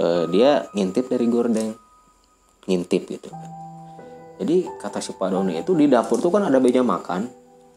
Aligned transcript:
eh, 0.00 0.24
dia 0.30 0.68
ngintip 0.72 1.08
dari 1.08 1.26
gordeng. 1.28 1.72
Ngintip 2.66 3.08
gitu. 3.08 3.30
Kan 3.30 3.56
jadi 4.36 4.68
kata 4.76 5.00
si 5.00 5.16
Pak 5.16 5.32
Doni 5.32 5.56
itu 5.56 5.72
di 5.72 5.88
dapur 5.88 6.20
tuh 6.20 6.28
kan 6.28 6.44
ada 6.44 6.60
meja 6.60 6.84
makan. 6.84 7.28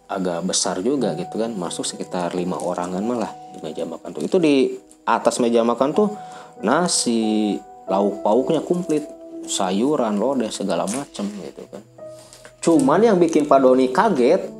Agak 0.09 0.41
besar 0.43 0.81
juga 0.81 1.15
gitu 1.15 1.39
kan. 1.39 1.55
Masuk 1.55 1.87
sekitar 1.87 2.35
lima 2.35 2.59
orangan 2.59 2.99
malah 2.99 3.31
di 3.55 3.63
meja 3.63 3.87
makan 3.87 4.11
tuh. 4.11 4.23
Itu 4.25 4.37
di 4.41 4.75
atas 5.07 5.39
meja 5.39 5.63
makan 5.63 5.95
tuh 5.95 6.09
nasi 6.59 7.55
lauk 7.87 8.21
pauknya 8.25 8.59
komplit. 8.59 9.07
Sayuran 9.49 10.19
lodeh 10.19 10.51
segala 10.51 10.85
macem 10.85 11.25
gitu 11.25 11.63
kan. 11.71 11.81
Cuman 12.59 13.01
yang 13.01 13.17
bikin 13.17 13.47
Pak 13.47 13.59
Doni 13.63 13.89
kaget 13.89 14.51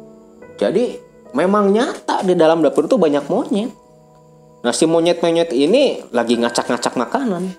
jadi 0.56 0.98
memang 1.36 1.70
nyata 1.76 2.24
di 2.24 2.34
dalam 2.34 2.64
dapur 2.64 2.88
itu 2.88 2.96
banyak 2.96 3.28
monyet 3.28 3.70
nah 4.60 4.76
si 4.76 4.84
monyet-monyet 4.84 5.56
ini 5.56 6.04
lagi 6.12 6.36
ngacak-ngacak 6.36 7.00
makanan. 7.00 7.56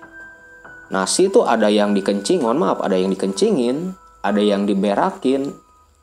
Nasi 0.91 1.31
itu 1.31 1.41
ada 1.47 1.71
yang 1.71 1.95
dikencing 1.95 2.43
mohon 2.43 2.59
maaf 2.59 2.83
ada 2.83 2.99
yang 2.99 3.07
dikencingin 3.15 3.95
ada 4.27 4.43
yang 4.43 4.67
diberakin 4.67 5.47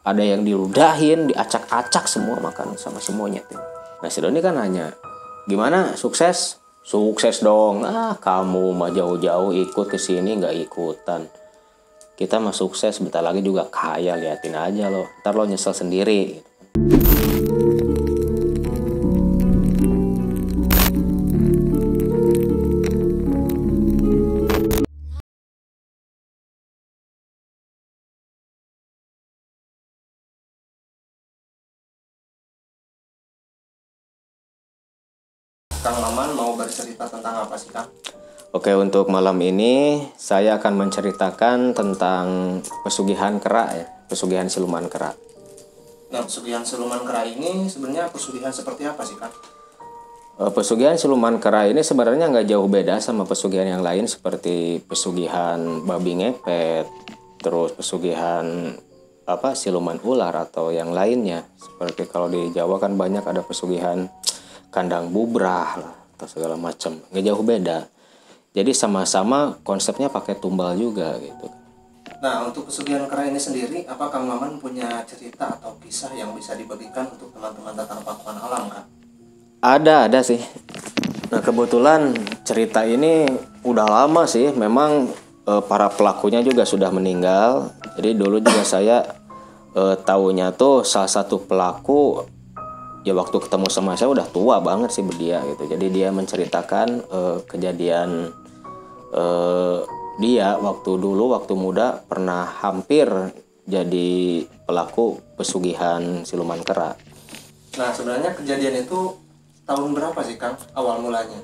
ada 0.00 0.24
yang 0.24 0.40
diludahin 0.48 1.28
diacak-acak 1.28 2.08
semua 2.08 2.40
makanan 2.40 2.80
sama 2.80 2.96
si 2.96 3.12
monyet 3.12 3.44
ini. 3.52 3.60
nah 4.00 4.08
si 4.08 4.18
Doni 4.24 4.40
kan 4.40 4.56
nanya 4.56 4.96
gimana? 5.44 5.92
Sukses? 5.92 6.56
Sukses 6.80 7.44
dong. 7.44 7.84
Ah 7.84 8.16
kamu 8.16 8.72
mah 8.72 8.88
jauh-jauh 8.88 9.52
ikut 9.52 9.86
ke 9.92 10.00
sini 10.00 10.40
nggak 10.40 10.56
ikutan. 10.66 11.28
Kita 12.16 12.40
mah 12.40 12.56
sukses 12.56 12.96
bentar 12.98 13.20
lagi 13.20 13.44
juga 13.44 13.68
kaya 13.68 14.16
liatin 14.16 14.56
aja 14.56 14.88
lo 14.88 15.06
ntar 15.20 15.36
lo 15.36 15.44
nyesel 15.44 15.76
sendiri 15.76 16.48
Kang 35.88 36.04
Maman 36.04 36.36
mau 36.36 36.52
bercerita 36.52 37.08
tentang 37.08 37.48
apa 37.48 37.56
sih 37.56 37.72
Kang? 37.72 37.88
Oke 38.52 38.76
untuk 38.76 39.08
malam 39.08 39.40
ini 39.40 40.04
saya 40.20 40.60
akan 40.60 40.84
menceritakan 40.84 41.72
tentang 41.72 42.60
pesugihan 42.84 43.40
kera 43.40 43.72
ya 43.72 43.88
pesugihan 44.04 44.52
siluman 44.52 44.84
kera 44.84 45.16
Nah 46.12 46.20
pesugihan 46.28 46.60
siluman 46.60 47.00
kera 47.08 47.24
ini 47.24 47.72
sebenarnya 47.72 48.12
pesugihan 48.12 48.52
seperti 48.52 48.84
apa 48.84 49.00
sih 49.00 49.16
Kang? 49.16 49.32
Eh, 50.36 50.52
Pesugihan 50.52 51.00
siluman 51.00 51.40
kera 51.40 51.64
ini 51.72 51.80
sebenarnya 51.80 52.36
nggak 52.36 52.52
jauh 52.52 52.68
beda 52.68 53.00
sama 53.00 53.24
pesugihan 53.24 53.80
yang 53.80 53.80
lain 53.80 54.04
seperti 54.04 54.84
pesugihan 54.84 55.88
babi 55.88 56.20
ngepet, 56.20 56.84
terus 57.40 57.72
pesugihan 57.72 58.76
apa 59.24 59.56
siluman 59.56 59.96
ular 60.04 60.36
atau 60.36 60.68
yang 60.68 60.92
lainnya. 60.92 61.48
Seperti 61.56 62.04
kalau 62.12 62.28
di 62.28 62.52
Jawa 62.52 62.76
kan 62.76 62.92
banyak 62.92 63.24
ada 63.24 63.40
pesugihan 63.40 64.04
kandang 64.68 65.08
bubrah 65.12 65.80
lah 65.80 65.94
atau 66.18 66.26
segala 66.26 66.58
macam. 66.58 66.98
Nggak 67.12 67.24
jauh 67.24 67.44
beda. 67.44 67.78
Jadi 68.56 68.72
sama-sama 68.74 69.54
konsepnya 69.62 70.10
pakai 70.10 70.34
tumbal 70.34 70.74
juga 70.74 71.14
gitu. 71.22 71.46
Nah 72.18 72.50
untuk 72.50 72.66
pesugihan 72.66 73.06
kera 73.06 73.30
ini 73.30 73.38
sendiri, 73.38 73.86
apa 73.86 74.10
Kang 74.10 74.26
Maman 74.26 74.58
punya 74.58 75.06
cerita 75.06 75.54
atau 75.54 75.78
kisah 75.78 76.10
yang 76.18 76.34
bisa 76.34 76.58
dibagikan 76.58 77.06
untuk 77.14 77.30
teman-teman 77.30 77.76
Tatar 77.78 78.02
Pakuan 78.02 78.34
Alam 78.42 78.66
Kang? 78.66 78.86
Ada, 79.62 80.10
ada 80.10 80.20
sih. 80.22 80.42
Nah, 81.28 81.42
kebetulan 81.42 82.14
cerita 82.46 82.86
ini 82.86 83.26
udah 83.66 83.86
lama 83.86 84.22
sih. 84.26 84.50
Memang 84.54 85.10
eh, 85.46 85.62
para 85.66 85.90
pelakunya 85.90 86.42
juga 86.42 86.66
sudah 86.66 86.90
meninggal. 86.90 87.74
Jadi 87.98 88.18
dulu 88.18 88.38
juga 88.42 88.62
saya 88.62 89.02
eh, 89.74 89.94
taunya 90.02 90.50
tuh 90.54 90.82
salah 90.82 91.10
satu 91.10 91.42
pelaku 91.42 92.26
ya 93.06 93.14
waktu 93.14 93.38
ketemu 93.38 93.66
sama 93.70 93.94
saya 93.94 94.10
udah 94.10 94.26
tua 94.30 94.58
banget 94.62 94.90
sih 94.94 95.04
dia 95.18 95.42
gitu. 95.46 95.68
Jadi 95.68 95.86
dia 95.90 96.08
menceritakan 96.10 96.88
eh, 97.06 97.38
kejadian 97.46 98.30
eh, 99.14 99.78
dia 100.18 100.58
waktu 100.58 100.90
dulu 100.98 101.34
waktu 101.34 101.54
muda 101.54 102.02
pernah 102.06 102.42
hampir 102.42 103.06
jadi 103.68 104.42
pelaku 104.66 105.20
pesugihan 105.36 106.24
siluman 106.24 106.58
kera. 106.64 106.96
Nah 107.76 107.94
sebenarnya 107.94 108.34
kejadian 108.34 108.82
itu 108.82 109.14
tahun 109.68 109.92
berapa 109.92 110.18
sih 110.24 110.40
Kang 110.40 110.56
awal 110.72 111.04
mulanya? 111.04 111.38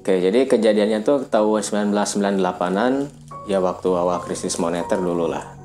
Oke, 0.00 0.16
jadi 0.16 0.48
kejadiannya 0.48 1.04
tuh 1.04 1.28
tahun 1.28 1.92
1998-an 1.92 2.92
ya 3.44 3.60
waktu 3.60 3.88
awal 3.92 4.24
krisis 4.24 4.56
moneter 4.56 4.96
dulu 4.96 5.28
lah. 5.28 5.59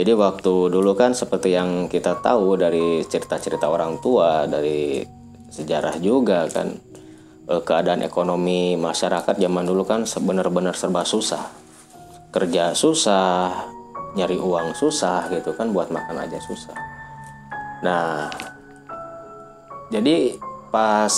Jadi 0.00 0.16
waktu 0.16 0.72
dulu 0.72 0.96
kan 0.96 1.12
seperti 1.12 1.52
yang 1.52 1.84
kita 1.84 2.24
tahu 2.24 2.56
dari 2.56 3.04
cerita-cerita 3.04 3.68
orang 3.68 4.00
tua, 4.00 4.48
dari 4.48 5.04
sejarah 5.52 6.00
juga 6.00 6.48
kan 6.48 6.72
eh, 7.44 7.60
keadaan 7.60 8.00
ekonomi 8.00 8.80
masyarakat 8.80 9.36
zaman 9.36 9.68
dulu 9.68 9.84
kan 9.84 10.08
benar-benar 10.08 10.72
serba 10.72 11.04
susah. 11.04 11.52
Kerja 12.32 12.72
susah, 12.72 13.52
nyari 14.16 14.40
uang 14.40 14.72
susah 14.72 15.28
gitu 15.36 15.52
kan 15.52 15.68
buat 15.68 15.92
makan 15.92 16.16
aja 16.16 16.40
susah. 16.48 16.72
Nah, 17.84 18.32
jadi 19.92 20.40
pas 20.72 21.12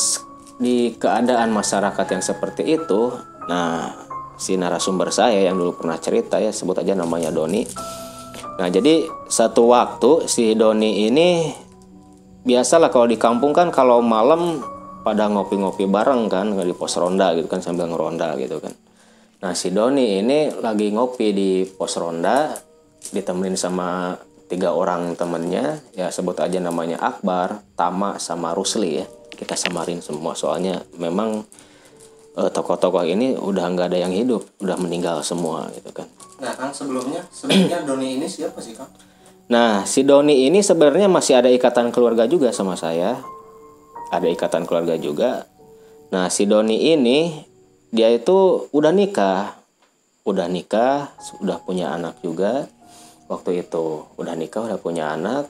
di 0.59 0.99
keadaan 0.99 1.55
masyarakat 1.55 2.07
yang 2.19 2.23
seperti 2.27 2.83
itu, 2.83 3.15
nah 3.47 3.95
si 4.35 4.59
narasumber 4.59 5.15
saya 5.15 5.39
yang 5.39 5.55
dulu 5.55 5.79
pernah 5.79 6.03
cerita 6.03 6.43
ya 6.43 6.51
sebut 6.51 6.83
aja 6.83 6.99
namanya 6.99 7.31
Doni. 7.31 7.63
Nah 8.61 8.69
jadi 8.69 9.09
satu 9.29 9.73
waktu 9.73 10.29
si 10.29 10.53
Doni 10.53 11.09
ini 11.09 11.49
biasalah 12.43 12.93
kalau 12.93 13.07
di 13.09 13.17
kampung 13.17 13.55
kan 13.55 13.73
kalau 13.73 14.03
malam 14.05 14.61
pada 15.03 15.27
ngopi-ngopi 15.27 15.89
bareng 15.89 16.31
kan 16.31 16.55
di 16.55 16.75
pos 16.75 16.95
ronda 16.99 17.35
gitu 17.35 17.49
kan 17.49 17.65
sambil 17.65 17.89
ngeronda 17.91 18.35
gitu 18.39 18.61
kan. 18.61 18.75
Nah 19.43 19.53
si 19.57 19.75
Doni 19.75 20.23
ini 20.23 20.53
lagi 20.63 20.93
ngopi 20.95 21.35
di 21.35 21.51
pos 21.67 21.99
ronda 21.99 22.55
ditemenin 23.11 23.59
sama 23.59 24.15
tiga 24.47 24.77
orang 24.77 25.17
temennya 25.17 25.81
ya 25.97 26.13
sebut 26.13 26.37
aja 26.39 26.61
namanya 26.61 27.01
Akbar, 27.01 27.65
Tama 27.73 28.21
sama 28.21 28.53
Rusli 28.53 29.01
ya 29.01 29.07
kita 29.33 29.57
samarin 29.59 29.99
semua 29.99 30.37
soalnya 30.37 30.85
memang 31.01 31.43
eh, 32.37 32.51
tokoh-tokoh 32.51 33.05
ini 33.05 33.37
udah 33.37 33.65
nggak 33.73 33.93
ada 33.93 33.99
yang 34.09 34.13
hidup 34.13 34.45
udah 34.61 34.77
meninggal 34.81 35.21
semua 35.21 35.69
gitu 35.77 35.93
kan. 35.93 36.09
Nah 36.41 36.53
Kang 36.57 36.73
sebelumnya 36.73 37.23
sebenarnya 37.31 37.85
Doni 37.85 38.19
ini 38.19 38.27
siapa 38.27 38.59
sih 38.59 38.75
Kang? 38.75 38.91
nah 39.53 39.85
si 39.85 40.01
Doni 40.01 40.49
ini 40.49 40.65
sebenarnya 40.65 41.13
masih 41.13 41.37
ada 41.37 41.51
ikatan 41.53 41.93
keluarga 41.93 42.25
juga 42.25 42.55
sama 42.55 42.73
saya. 42.79 43.21
Ada 44.13 44.29
ikatan 44.33 44.65
keluarga 44.69 44.97
juga. 44.97 45.45
Nah 46.13 46.29
si 46.29 46.45
Doni 46.49 46.93
ini 46.93 47.41
dia 47.93 48.09
itu 48.13 48.69
udah 48.73 48.93
nikah. 48.93 49.61
Udah 50.23 50.47
nikah 50.47 51.11
sudah 51.19 51.59
punya 51.61 51.93
anak 51.93 52.21
juga 52.25 52.65
waktu 53.29 53.65
itu. 53.65 54.09
Udah 54.17 54.33
nikah 54.37 54.69
udah 54.69 54.81
punya 54.81 55.13
anak. 55.13 55.49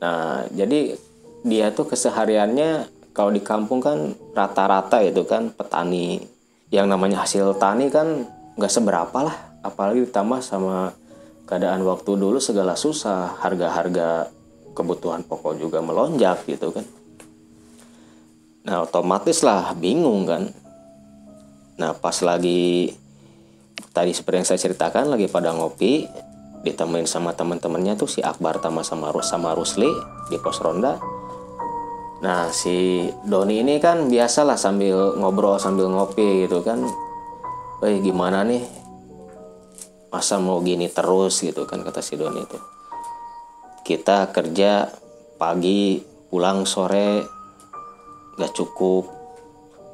Nah 0.00 0.44
jadi 0.52 0.96
dia 1.44 1.70
tuh 1.72 1.86
kesehariannya 1.88 2.95
kalau 3.16 3.32
di 3.32 3.40
kampung 3.40 3.80
kan 3.80 4.12
rata-rata 4.36 5.00
itu 5.00 5.24
kan 5.24 5.48
petani 5.48 6.20
yang 6.68 6.84
namanya 6.84 7.24
hasil 7.24 7.56
tani 7.56 7.88
kan 7.88 8.28
nggak 8.60 8.68
seberapa 8.68 9.24
lah. 9.24 9.56
Apalagi 9.64 10.04
ditambah 10.04 10.44
sama 10.44 10.92
keadaan 11.48 11.80
waktu 11.88 12.12
dulu 12.12 12.36
segala 12.36 12.76
susah 12.76 13.40
harga-harga 13.40 14.28
kebutuhan 14.76 15.24
pokok 15.24 15.56
juga 15.56 15.80
melonjak 15.80 16.44
gitu 16.44 16.76
kan. 16.76 16.84
Nah 18.68 18.84
otomatis 18.84 19.40
lah 19.40 19.72
bingung 19.72 20.28
kan. 20.28 20.52
Nah 21.80 21.96
pas 21.96 22.20
lagi 22.20 22.92
tadi 23.96 24.12
seperti 24.12 24.36
yang 24.44 24.48
saya 24.52 24.60
ceritakan 24.60 25.08
lagi 25.08 25.24
pada 25.32 25.56
ngopi 25.56 26.04
ditemenin 26.60 27.08
sama 27.08 27.32
teman-temannya 27.32 27.96
tuh 27.96 28.12
si 28.12 28.20
Akbar 28.20 28.60
sama 28.60 28.84
sama 28.84 29.08
sama 29.24 29.56
Rusli 29.56 29.88
di 30.28 30.36
pos 30.36 30.60
ronda 30.60 31.00
Nah 32.24 32.48
si 32.48 33.08
Doni 33.28 33.60
ini 33.60 33.76
kan 33.76 34.08
biasalah 34.08 34.56
sambil 34.56 35.16
ngobrol 35.20 35.60
sambil 35.60 35.92
ngopi 35.92 36.48
gitu 36.48 36.64
kan. 36.64 36.80
Eh 37.84 38.00
gimana 38.00 38.40
nih? 38.40 38.64
Masa 40.08 40.40
mau 40.40 40.64
gini 40.64 40.88
terus? 40.88 41.44
gitu 41.44 41.68
kan 41.68 41.84
kata 41.84 42.00
si 42.00 42.16
Doni 42.16 42.40
itu. 42.40 42.58
Kita 43.84 44.32
kerja 44.32 44.88
pagi 45.36 46.00
pulang 46.32 46.64
sore 46.64 47.20
gak 48.40 48.52
cukup. 48.56 49.12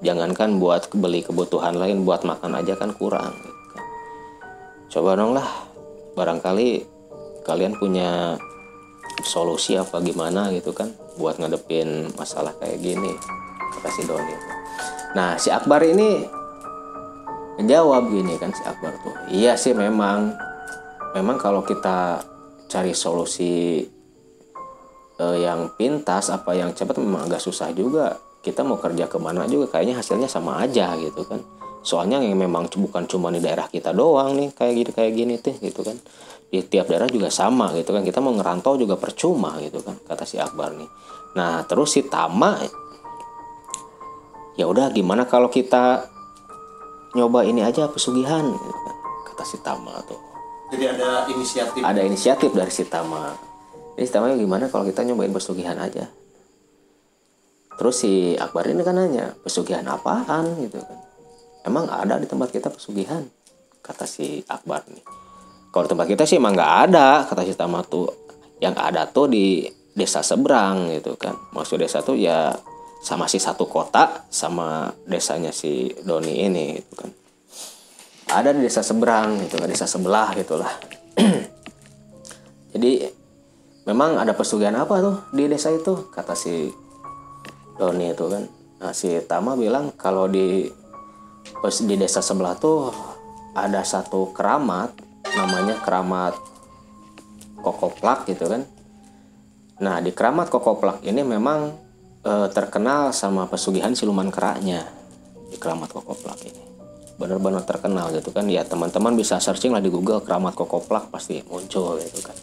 Jangankan 0.02 0.58
buat 0.58 0.90
beli 0.94 1.22
kebutuhan 1.26 1.78
lain 1.78 2.06
buat 2.06 2.22
makan 2.22 2.58
aja 2.58 2.78
kan 2.78 2.94
kurang. 2.94 3.34
Gitu 3.34 3.62
kan. 3.75 3.84
Coba 4.90 5.10
dong 5.18 5.34
lah 5.34 5.46
barangkali 6.14 6.86
kalian 7.42 7.75
punya 7.78 8.38
solusi 9.20 9.76
apa 9.76 10.00
gimana 10.00 10.49
gitu 10.56 10.73
kan 10.73 10.88
buat 11.20 11.37
ngadepin 11.37 12.09
masalah 12.17 12.56
kayak 12.56 12.81
gini. 12.81 13.12
Kata 13.73 13.88
si 13.93 14.03
Doni 14.09 14.35
nah 15.12 15.37
si 15.37 15.53
Akbar 15.53 15.85
ini 15.85 16.25
jawab 17.61 18.09
gini 18.09 18.41
kan 18.41 18.50
si 18.55 18.62
Akbar 18.64 18.97
tuh. 19.05 19.14
Iya 19.29 19.61
sih 19.61 19.76
memang. 19.76 20.32
Memang 21.12 21.37
kalau 21.37 21.61
kita 21.61 22.25
cari 22.73 22.97
solusi 22.97 23.85
eh, 25.20 25.37
yang 25.44 25.76
pintas 25.76 26.32
apa 26.32 26.56
yang 26.56 26.73
cepat 26.73 26.97
memang 26.97 27.29
agak 27.29 27.44
susah 27.44 27.69
juga. 27.76 28.17
Kita 28.43 28.67
mau 28.67 28.81
kerja 28.81 29.06
ke 29.06 29.20
mana 29.23 29.47
juga 29.47 29.70
kayaknya 29.79 30.00
hasilnya 30.00 30.26
sama 30.26 30.59
aja 30.64 30.97
gitu 30.99 31.23
kan. 31.29 31.44
Soalnya 31.82 32.23
yang 32.23 32.38
memang 32.38 32.70
bukan 32.70 33.05
cuma 33.11 33.29
di 33.29 33.43
daerah 33.43 33.67
kita 33.67 33.91
doang 33.93 34.38
nih 34.38 34.49
kayak 34.55 34.73
gitu 34.82 34.91
kayak 34.94 35.12
gini 35.19 35.35
tuh 35.43 35.55
gitu 35.59 35.82
kan 35.82 35.99
di 36.52 36.60
tiap 36.69 36.84
daerah 36.93 37.08
juga 37.08 37.32
sama 37.32 37.72
gitu 37.72 37.96
kan. 37.96 38.04
Kita 38.04 38.20
mau 38.20 38.37
ngerantau 38.37 38.76
juga 38.76 39.00
percuma 39.00 39.56
gitu 39.64 39.81
kan 39.81 39.96
kata 40.04 40.28
si 40.28 40.37
Akbar 40.37 40.76
nih. 40.76 40.90
Nah 41.32 41.64
terus 41.64 41.96
si 41.96 42.04
Tama 42.04 42.60
ya 44.60 44.69
udah 44.69 44.93
gimana 44.93 45.25
kalau 45.25 45.49
kita 45.49 46.04
nyoba 47.16 47.49
ini 47.49 47.64
aja 47.64 47.88
pesugihan 47.88 48.44
gitu 48.44 48.69
kan 48.84 48.96
kata 49.32 49.44
si 49.49 49.56
Tama 49.64 49.96
tuh. 50.04 50.20
Jadi 50.72 50.84
ada 50.88 51.25
inisiatif. 51.32 51.81
ada 51.81 52.00
inisiatif 52.04 52.50
dari 52.52 52.69
si 52.69 52.84
Tama. 52.84 53.32
Ini 53.96 54.04
si 54.04 54.12
Tama 54.12 54.37
gimana 54.37 54.69
kalau 54.69 54.84
kita 54.84 55.00
nyobain 55.08 55.32
pesugihan 55.32 55.81
aja? 55.81 56.04
Terus 57.81 57.96
si 57.96 58.37
Akbar 58.37 58.69
ini 58.69 58.84
kan 58.84 59.00
nanya 59.00 59.32
pesugihan 59.40 59.88
apaan? 59.88 60.60
gitu 60.60 60.76
kan. 60.76 61.00
Emang 61.64 61.88
ada 61.88 62.20
di 62.20 62.28
tempat 62.28 62.52
kita 62.52 62.69
pesugihan? 62.69 63.25
kata 63.82 64.06
si 64.06 64.46
Akbar 64.46 64.87
nih 64.87 65.02
kalau 65.72 65.88
tempat 65.88 66.04
kita 66.04 66.28
sih 66.28 66.36
emang 66.36 66.52
nggak 66.52 66.74
ada 66.92 67.24
kata 67.24 67.48
si 67.48 67.56
Tama 67.56 67.80
tuh. 67.88 68.04
Yang 68.60 68.76
ada 68.78 69.08
tuh 69.08 69.26
di 69.26 69.64
desa 69.96 70.20
seberang 70.20 70.92
gitu 70.92 71.16
kan. 71.16 71.32
Maksud 71.56 71.80
desa 71.80 72.04
tuh 72.04 72.20
ya 72.20 72.52
sama 73.02 73.26
si 73.26 73.40
satu 73.40 73.66
kota 73.66 74.28
sama 74.30 74.92
desanya 75.08 75.50
si 75.50 75.88
Doni 76.04 76.44
ini 76.44 76.76
gitu 76.76 76.92
kan. 77.00 77.10
Ada 78.36 78.52
di 78.52 78.60
desa 78.69 78.84
seberang 78.84 79.40
gitu 79.48 79.56
kan 79.58 79.69
desa 79.69 79.84
sebelah 79.84 80.32
gitulah 80.32 80.72
jadi 82.72 83.12
memang 83.84 84.16
ada 84.16 84.32
pesugihan 84.32 84.72
apa 84.78 85.02
tuh 85.02 85.16
di 85.32 85.48
desa 85.48 85.72
itu? 85.72 86.12
Kata 86.12 86.36
si 86.36 86.68
Doni 87.80 88.12
itu 88.12 88.28
kan. 88.28 88.44
Nah 88.84 88.92
si 88.92 89.08
Tama 89.25 89.56
bilang 89.56 89.96
kalau 89.96 90.28
di 90.28 90.68
di 91.64 91.94
desa 91.96 92.20
sebelah 92.20 92.54
tuh 92.60 92.92
ada 93.56 93.84
satu 93.84 94.32
keramat 94.32 95.12
namanya 95.37 95.81
keramat 95.81 96.37
kokoplak 97.62 98.29
gitu 98.29 98.50
kan. 98.50 98.62
Nah 99.81 99.99
di 100.02 100.11
keramat 100.12 100.52
kokoplak 100.52 101.00
ini 101.06 101.25
memang 101.25 101.73
eh, 102.26 102.49
terkenal 102.52 103.14
sama 103.14 103.49
pesugihan 103.49 103.94
siluman 103.96 104.29
keraknya 104.29 104.84
di 105.49 105.56
keramat 105.56 105.90
kokoplak 105.93 106.38
ini. 106.44 106.62
Benar-benar 107.17 107.62
terkenal 107.62 108.11
gitu 108.12 108.34
kan. 108.34 108.49
Ya 108.50 108.67
teman-teman 108.67 109.14
bisa 109.14 109.38
searching 109.38 109.73
lah 109.73 109.81
di 109.81 109.88
Google 109.88 110.20
keramat 110.20 110.52
kokoplak 110.58 111.08
pasti 111.08 111.40
muncul 111.46 112.00
gitu 112.02 112.20
kan. 112.25 112.37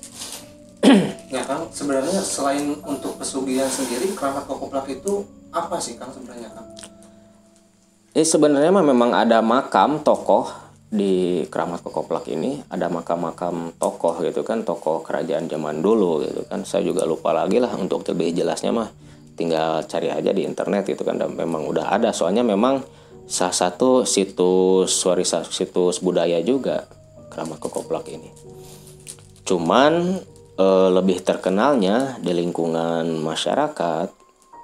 Ya 1.29 1.45
Kang, 1.45 1.69
sebenarnya 1.69 2.25
selain 2.25 2.73
untuk 2.89 3.21
pesugihan 3.21 3.69
sendiri, 3.69 4.17
keramat 4.17 4.49
kokoplak 4.49 4.89
itu 4.89 5.21
apa 5.53 5.77
sih 5.77 5.93
Kang 5.93 6.09
sebenarnya 6.09 6.49
Kang? 6.49 6.65
Ini 8.17 8.25
sebenarnya 8.25 8.73
mah 8.73 8.81
memang 8.81 9.13
ada 9.13 9.37
makam 9.37 10.01
tokoh 10.01 10.49
di 10.89 11.45
Keramat 11.45 11.85
Kokoplak 11.85 12.25
ini 12.33 12.65
ada 12.65 12.89
makam-makam 12.89 13.77
tokoh 13.77 14.25
gitu 14.25 14.41
kan 14.41 14.65
tokoh 14.65 15.05
kerajaan 15.05 15.45
zaman 15.45 15.85
dulu 15.85 16.25
gitu 16.25 16.41
kan. 16.49 16.65
Saya 16.65 16.81
juga 16.89 17.05
lupa 17.05 17.29
lagi 17.29 17.61
lah 17.61 17.69
untuk 17.77 18.01
lebih 18.09 18.33
jelasnya 18.33 18.73
mah. 18.73 18.89
Tinggal 19.37 19.85
cari 19.85 20.09
aja 20.09 20.33
di 20.33 20.43
internet 20.43 20.89
gitu 20.89 21.05
kan 21.05 21.21
dan 21.21 21.37
memang 21.37 21.69
udah 21.69 21.93
ada. 21.93 22.09
Soalnya 22.09 22.41
memang 22.41 22.81
salah 23.29 23.53
satu 23.53 24.03
situs 24.03 24.97
warisa 25.05 25.45
situs 25.45 26.01
budaya 26.01 26.41
juga 26.41 26.89
Keramat 27.29 27.61
Kokoplak 27.61 28.09
ini. 28.09 28.33
Cuman 29.45 30.17
eh, 30.57 30.89
lebih 30.89 31.21
terkenalnya 31.21 32.17
di 32.17 32.33
lingkungan 32.33 33.05
masyarakat 33.21 34.09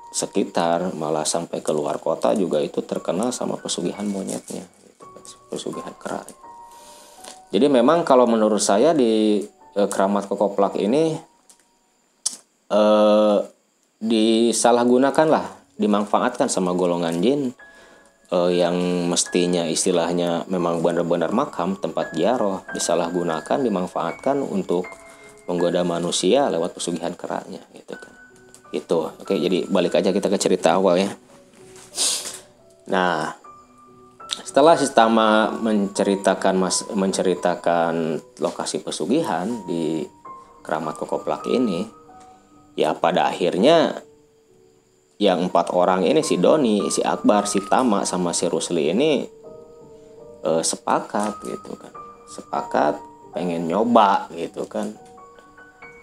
sekitar 0.09 0.95
malah 0.97 1.27
sampai 1.27 1.61
keluar 1.61 2.01
kota 2.01 2.33
juga 2.33 2.63
itu 2.63 2.81
terkenal 2.81 3.29
sama 3.29 3.59
pesugihan 3.59 4.07
monyetnya 4.07 4.63
gitu 5.55 5.71
kan, 5.81 5.91
pesugihan 5.91 5.95
kera 5.95 6.45
jadi 7.55 7.71
memang 7.71 8.03
kalau 8.03 8.27
menurut 8.27 8.59
saya 8.59 8.91
di 8.91 9.39
eh, 9.79 9.87
keramat 9.87 10.27
kokoplak 10.27 10.75
ini 10.75 11.15
eh, 12.67 13.37
disalahgunakan 14.01 15.27
lah 15.29 15.45
dimanfaatkan 15.79 16.51
sama 16.51 16.75
golongan 16.75 17.15
jin 17.23 17.41
eh, 18.33 18.51
yang 18.59 18.75
mestinya 19.07 19.63
istilahnya 19.71 20.43
memang 20.51 20.83
benar-benar 20.83 21.31
makam 21.31 21.79
tempat 21.79 22.11
ziarah 22.11 22.65
disalahgunakan 22.75 23.63
dimanfaatkan 23.63 24.43
untuk 24.43 24.89
menggoda 25.45 25.85
manusia 25.85 26.49
lewat 26.49 26.73
pesugihan 26.73 27.13
keraknya 27.13 27.61
gitu 27.71 27.93
kan. 27.95 28.13
Itu 28.73 29.13
oke 29.13 29.31
jadi 29.31 29.69
balik 29.69 29.95
aja 30.01 30.09
kita 30.09 30.27
ke 30.27 30.37
cerita 30.41 30.75
awal 30.75 30.97
ya. 30.99 31.11
Nah 32.89 33.44
setelah 34.43 34.75
Sistama 34.75 35.53
menceritakan 35.55 36.55
mas 36.59 36.83
menceritakan 36.91 38.19
lokasi 38.43 38.83
pesugihan 38.83 39.47
di 39.63 40.03
keramat 40.65 40.99
kokoplak 40.99 41.47
ini 41.47 41.87
ya 42.75 42.91
pada 42.97 43.31
akhirnya 43.31 44.03
yang 45.15 45.47
empat 45.47 45.71
orang 45.71 46.03
ini 46.03 46.19
si 46.19 46.35
Doni 46.35 46.91
si 46.91 46.99
Akbar 46.99 47.47
si 47.47 47.63
Tama 47.63 48.03
sama 48.03 48.35
si 48.35 48.51
Rusli 48.51 48.91
ini 48.91 49.23
eh, 50.43 50.63
sepakat 50.65 51.39
gitu 51.47 51.71
kan. 51.79 51.93
Sepakat 52.27 52.99
pengen 53.31 53.71
nyoba 53.71 54.27
gitu 54.35 54.67
kan. 54.67 54.91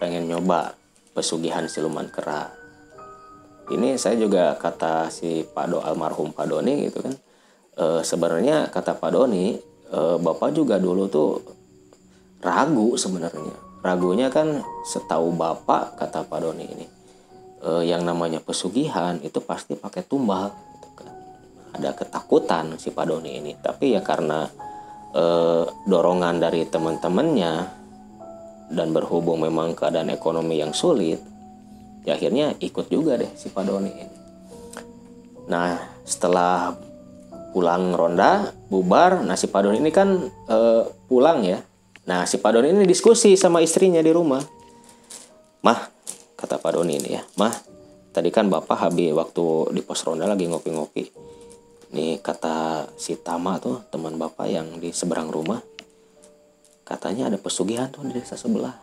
Pengen 0.01 0.25
nyoba 0.25 0.73
pesugihan 1.13 1.69
siluman 1.69 2.09
kera. 2.09 2.49
Ini 3.69 3.95
saya 4.01 4.17
juga 4.17 4.57
kata 4.57 5.13
si 5.13 5.45
Pak 5.45 5.65
Do 5.69 5.79
almarhum 5.85 6.33
Pak 6.33 6.49
Doni 6.49 6.89
gitu 6.89 6.99
kan 6.99 7.13
e, 7.77 8.01
sebenarnya 8.05 8.69
kata 8.69 8.97
Pak 8.97 9.11
Doni 9.13 9.57
e, 9.89 9.99
bapak 10.21 10.53
juga 10.53 10.77
dulu 10.77 11.09
tuh 11.09 11.41
ragu 12.43 12.95
sebenarnya. 12.97 13.55
Ragunya 13.83 14.31
kan 14.31 14.63
setahu 14.87 15.35
bapak 15.35 15.99
kata 15.99 16.23
Pak 16.25 16.39
Doni 16.39 16.65
ini 16.65 16.85
e, 17.61 17.71
yang 17.87 18.05
namanya 18.07 18.39
pesugihan 18.39 19.19
itu 19.21 19.43
pasti 19.43 19.75
pakai 19.75 20.05
tumbal 20.07 20.49
gitu 20.49 20.89
kan. 20.95 21.11
Ada 21.75 21.91
ketakutan 21.97 22.77
si 22.79 22.89
Pak 22.93 23.05
Doni 23.09 23.37
ini. 23.37 23.51
Tapi 23.59 23.93
ya 23.97 24.01
karena 24.01 24.47
e, 25.11 25.23
dorongan 25.85 26.39
dari 26.39 26.65
teman-temannya 26.65 27.53
dan 28.73 28.89
berhubung 28.89 29.43
memang 29.43 29.77
keadaan 29.77 30.09
ekonomi 30.09 30.57
yang 30.57 30.73
sulit 30.73 31.33
ya 32.03 32.19
akhirnya 32.19 32.55
ikut 32.59 32.91
juga 32.91 33.15
deh 33.15 33.31
si 33.35 33.47
Pak 33.49 33.63
Doni 33.63 33.91
ini. 33.91 34.17
Nah 35.47 35.79
setelah 36.03 36.75
pulang 37.53 37.93
ronda 37.93 38.49
bubar. 38.67 39.21
Nah 39.21 39.37
si 39.37 39.45
Pak 39.45 39.61
Doni 39.61 39.77
ini 39.77 39.93
kan 39.93 40.09
eh, 40.49 40.83
pulang 41.05 41.45
ya. 41.45 41.61
Nah 42.09 42.25
si 42.25 42.41
Pak 42.41 42.51
Doni 42.57 42.73
ini 42.73 42.89
diskusi 42.89 43.37
sama 43.37 43.61
istrinya 43.61 44.01
di 44.01 44.09
rumah. 44.09 44.41
Mah 45.61 45.79
kata 46.33 46.57
Pak 46.57 46.71
Doni 46.73 46.97
ini 46.97 47.09
ya 47.13 47.23
mah 47.37 47.53
tadi 48.11 48.33
kan 48.33 48.49
bapak 48.49 48.89
habis 48.89 49.13
waktu 49.15 49.71
di 49.71 49.81
pos 49.85 50.01
ronda 50.01 50.25
lagi 50.25 50.49
ngopi-ngopi. 50.49 51.05
Nih 51.93 52.17
kata 52.19 52.89
si 52.97 53.21
Tama 53.21 53.61
tuh 53.61 53.85
teman 53.93 54.17
bapak 54.17 54.49
yang 54.49 54.81
di 54.81 54.89
seberang 54.89 55.29
rumah 55.29 55.61
katanya 56.83 57.31
ada 57.31 57.37
pesugihan 57.39 57.87
tuh 57.93 58.01
di 58.09 58.17
desa 58.17 58.33
sebelah. 58.33 58.73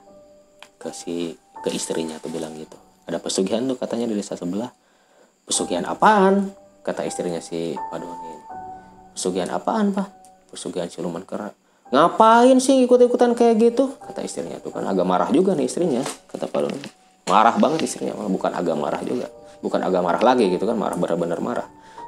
Ke 0.80 0.94
si 0.94 1.34
ke 1.60 1.68
istrinya 1.74 2.16
tuh 2.22 2.32
bilang 2.32 2.56
gitu. 2.56 2.78
Ada 3.04 3.18
pesugihan 3.18 3.66
tuh 3.66 3.76
katanya 3.76 4.06
di 4.08 4.16
desa 4.16 4.38
sebelah. 4.38 4.70
Pesugihan 5.44 5.84
apaan? 5.84 6.54
kata 6.80 7.04
istrinya 7.04 7.40
si 7.44 7.76
Pak 7.76 7.98
Doni 8.00 8.34
pesugihan 9.20 9.52
apaan 9.52 9.92
pak? 9.92 10.08
Pesugihan 10.48 10.88
siluman 10.88 11.20
kera 11.28 11.52
ngapain 11.90 12.54
sih 12.62 12.86
ikut-ikutan 12.86 13.34
kayak 13.34 13.58
gitu? 13.60 13.92
kata 13.98 14.22
istrinya. 14.22 14.56
Tuh 14.62 14.70
kan 14.70 14.86
agak 14.86 15.04
marah 15.04 15.28
juga 15.28 15.52
nih 15.58 15.66
istrinya 15.66 16.00
kata 16.30 16.46
Pak 16.46 16.60
Doni 16.64 16.88
marah 17.26 17.54
banget 17.58 17.84
istrinya 17.84 18.14
bukan 18.16 18.54
agak 18.54 18.78
marah 18.78 19.02
juga. 19.04 19.28
Bukan 19.60 19.76
agak 19.84 20.00
marah 20.00 20.22
lagi 20.24 20.48
gitu 20.48 20.64
kan 20.64 20.72
marah 20.78 20.96
benar-benar 20.96 21.42
marah. 21.44 21.66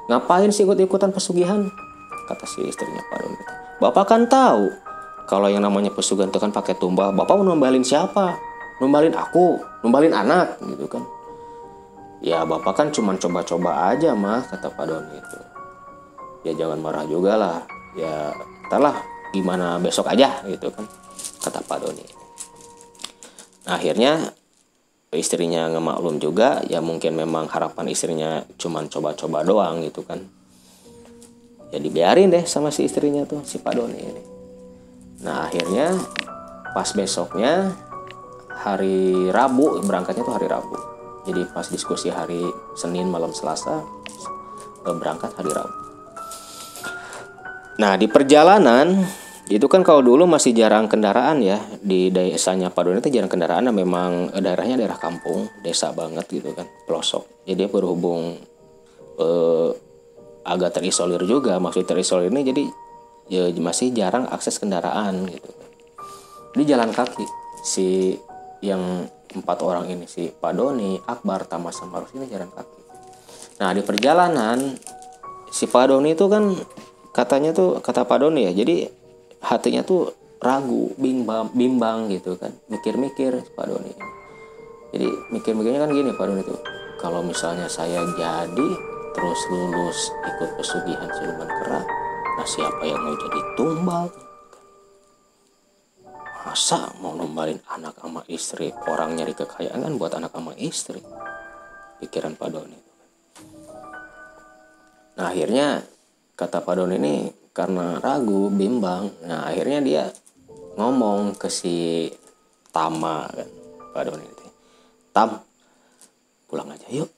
Ngapain 0.09 0.49
sih 0.49 0.65
ikut-ikutan 0.65 1.13
pesugihan 1.13 1.69
kata 2.25 2.45
si 2.49 2.65
istrinya 2.65 3.03
Pak 3.11 3.17
Doni 3.21 3.43
bapak 3.83 4.05
kan 4.07 4.23
tahu 4.31 4.71
kalau 5.27 5.51
yang 5.51 5.63
namanya 5.63 5.91
pesugihan 5.91 6.31
itu 6.31 6.39
kan 6.39 6.51
pakai 6.51 6.79
tumbal. 6.79 7.11
Bapak 7.11 7.39
mau 7.39 7.47
numbalin 7.47 7.83
siapa? 7.83 8.39
Numbalin 8.79 9.15
aku 9.15 9.59
numbalin 9.83 10.15
anak 10.15 10.59
gitu 10.63 10.87
kan. 10.87 11.03
Ya 12.23 12.47
bapak 12.47 12.71
kan 12.79 12.87
cuma 12.95 13.19
coba-coba 13.19 13.91
aja 13.91 14.15
mah 14.15 14.47
kata 14.47 14.71
Pak 14.71 14.85
Doni 14.87 15.19
itu 15.19 15.42
ya 16.43 16.53
jangan 16.53 16.79
marah 16.79 17.07
juga 17.07 17.39
lah. 17.39 17.59
Ya 17.95 18.35
entahlah 18.67 19.01
gimana 19.33 19.81
besok 19.81 20.11
aja 20.11 20.43
gitu 20.45 20.69
kan 20.69 20.85
kata 21.41 21.59
Pak 21.65 21.77
Doni. 21.81 22.05
Nah, 23.63 23.79
akhirnya 23.79 24.31
istrinya 25.13 25.69
ngemaklum 25.69 26.17
juga 26.17 26.61
ya 26.65 26.81
mungkin 26.81 27.13
memang 27.13 27.45
harapan 27.49 27.85
istrinya 27.89 28.43
cuma 28.57 28.85
coba-coba 28.85 29.41
doang 29.41 29.81
gitu 29.81 30.03
kan. 30.05 30.21
Ya 31.73 31.81
dibiarin 31.81 32.29
deh 32.29 32.45
sama 32.45 32.69
si 32.69 32.85
istrinya 32.85 33.25
tuh 33.25 33.41
si 33.41 33.57
Pak 33.57 33.73
Doni 33.73 33.97
ini. 33.97 34.23
Nah 35.25 35.49
akhirnya 35.49 35.97
pas 36.73 36.89
besoknya 36.93 37.73
hari 38.53 39.29
Rabu 39.29 39.81
berangkatnya 39.81 40.25
tuh 40.25 40.35
hari 40.35 40.47
Rabu. 40.49 40.77
Jadi 41.23 41.41
pas 41.55 41.65
diskusi 41.71 42.11
hari 42.11 42.43
Senin 42.75 43.07
malam 43.07 43.31
Selasa 43.31 43.79
berangkat 44.83 45.31
hari 45.39 45.49
Rabu 45.55 45.92
nah 47.81 47.97
di 47.97 48.05
perjalanan 48.05 49.01
itu 49.51 49.67
kan 49.67 49.83
kalau 49.83 49.99
dulu 49.99 50.23
masih 50.23 50.55
jarang 50.55 50.87
kendaraan 50.87 51.43
ya. 51.43 51.59
Di 51.83 52.07
desanya 52.09 52.71
Pak 52.71 52.87
Doni 52.87 53.03
itu 53.03 53.11
jarang 53.11 53.27
kendaraan 53.27 53.67
nah 53.67 53.75
memang 53.75 54.31
daerahnya 54.31 54.79
daerah 54.79 54.95
kampung 54.95 55.51
desa 55.59 55.91
banget 55.91 56.23
gitu 56.31 56.55
kan 56.55 56.63
pelosok. 56.87 57.43
Jadi 57.43 57.67
berhubung 57.67 58.39
eh, 59.19 59.69
agak 60.43 60.79
terisolir 60.79 61.23
juga 61.27 61.59
maksud 61.59 61.87
terisolir 61.87 62.31
ini 62.31 62.41
jadi 62.43 62.63
ya 63.31 63.43
masih 63.55 63.95
jarang 63.95 64.27
akses 64.27 64.59
kendaraan 64.59 65.27
gitu 65.31 65.49
di 66.53 66.63
jalan 66.67 66.91
kaki 66.91 67.23
si 67.63 68.19
yang 68.59 69.07
empat 69.33 69.57
orang 69.65 69.89
ini 69.89 70.05
si 70.05 70.29
Pak 70.29 70.53
Doni, 70.53 70.99
Akbar, 71.09 71.49
Tamas 71.49 71.81
sama 71.81 72.05
ini 72.13 72.29
jalan 72.29 72.53
kaki. 72.53 72.79
Nah 73.59 73.73
di 73.73 73.81
perjalanan 73.81 74.77
si 75.49 75.65
Pak 75.65 75.89
Doni 75.89 76.13
itu 76.13 76.29
kan 76.29 76.53
katanya 77.13 77.53
tuh 77.53 77.79
kata 77.79 78.03
Pak 78.03 78.17
Doni 78.19 78.49
ya, 78.49 78.51
jadi 78.51 78.89
hatinya 79.45 79.85
tuh 79.85 80.11
ragu, 80.43 80.91
bimbang, 80.99 81.53
bimbang 81.53 82.11
gitu 82.11 82.35
kan, 82.35 82.51
mikir-mikir 82.67 83.39
Pak 83.55 83.65
Doni. 83.69 83.93
Jadi 84.93 85.07
mikir-mikirnya 85.31 85.87
kan 85.87 85.91
gini 85.93 86.11
Pak 86.11 86.25
Doni 86.27 86.41
tuh, 86.43 86.59
kalau 86.99 87.23
misalnya 87.23 87.69
saya 87.69 88.03
jadi 88.17 88.69
terus 89.13 89.39
lulus 89.53 90.09
ikut 90.25 90.49
pesugihan 90.57 91.09
siluman 91.13 91.47
kera, 91.47 91.81
nah 92.41 92.47
siapa 92.49 92.81
yang 92.83 92.99
mau 92.99 93.13
jadi 93.13 93.39
tumbal? 93.55 94.09
masa 96.43 96.91
mau 96.99 97.15
numbalin 97.15 97.57
anak 97.71 97.95
sama 97.97 98.21
istri 98.27 98.69
orang 98.91 99.15
nyari 99.15 99.31
kekayaan 99.31 99.79
kan 99.79 99.93
buat 99.95 100.11
anak 100.13 100.35
sama 100.35 100.51
istri 100.59 100.99
pikiran 102.03 102.35
Pak 102.35 102.49
Doni 102.51 102.79
nah 105.15 105.31
akhirnya 105.31 105.87
kata 106.33 106.65
Pak 106.65 106.73
Doni 106.77 106.95
ini 106.97 107.15
karena 107.53 108.01
ragu 108.01 108.49
bimbang. 108.49 109.09
Nah 109.29 109.47
akhirnya 109.49 109.79
dia 109.81 110.03
ngomong 110.77 111.37
ke 111.37 111.47
si 111.49 112.09
Tama 112.73 113.29
kan 113.29 113.49
Pak 113.93 114.03
Doni 114.09 114.25
itu. 114.25 114.45
Tam 115.13 115.37
pulang 116.49 116.73
aja 116.73 116.89
yuk. 116.89 117.09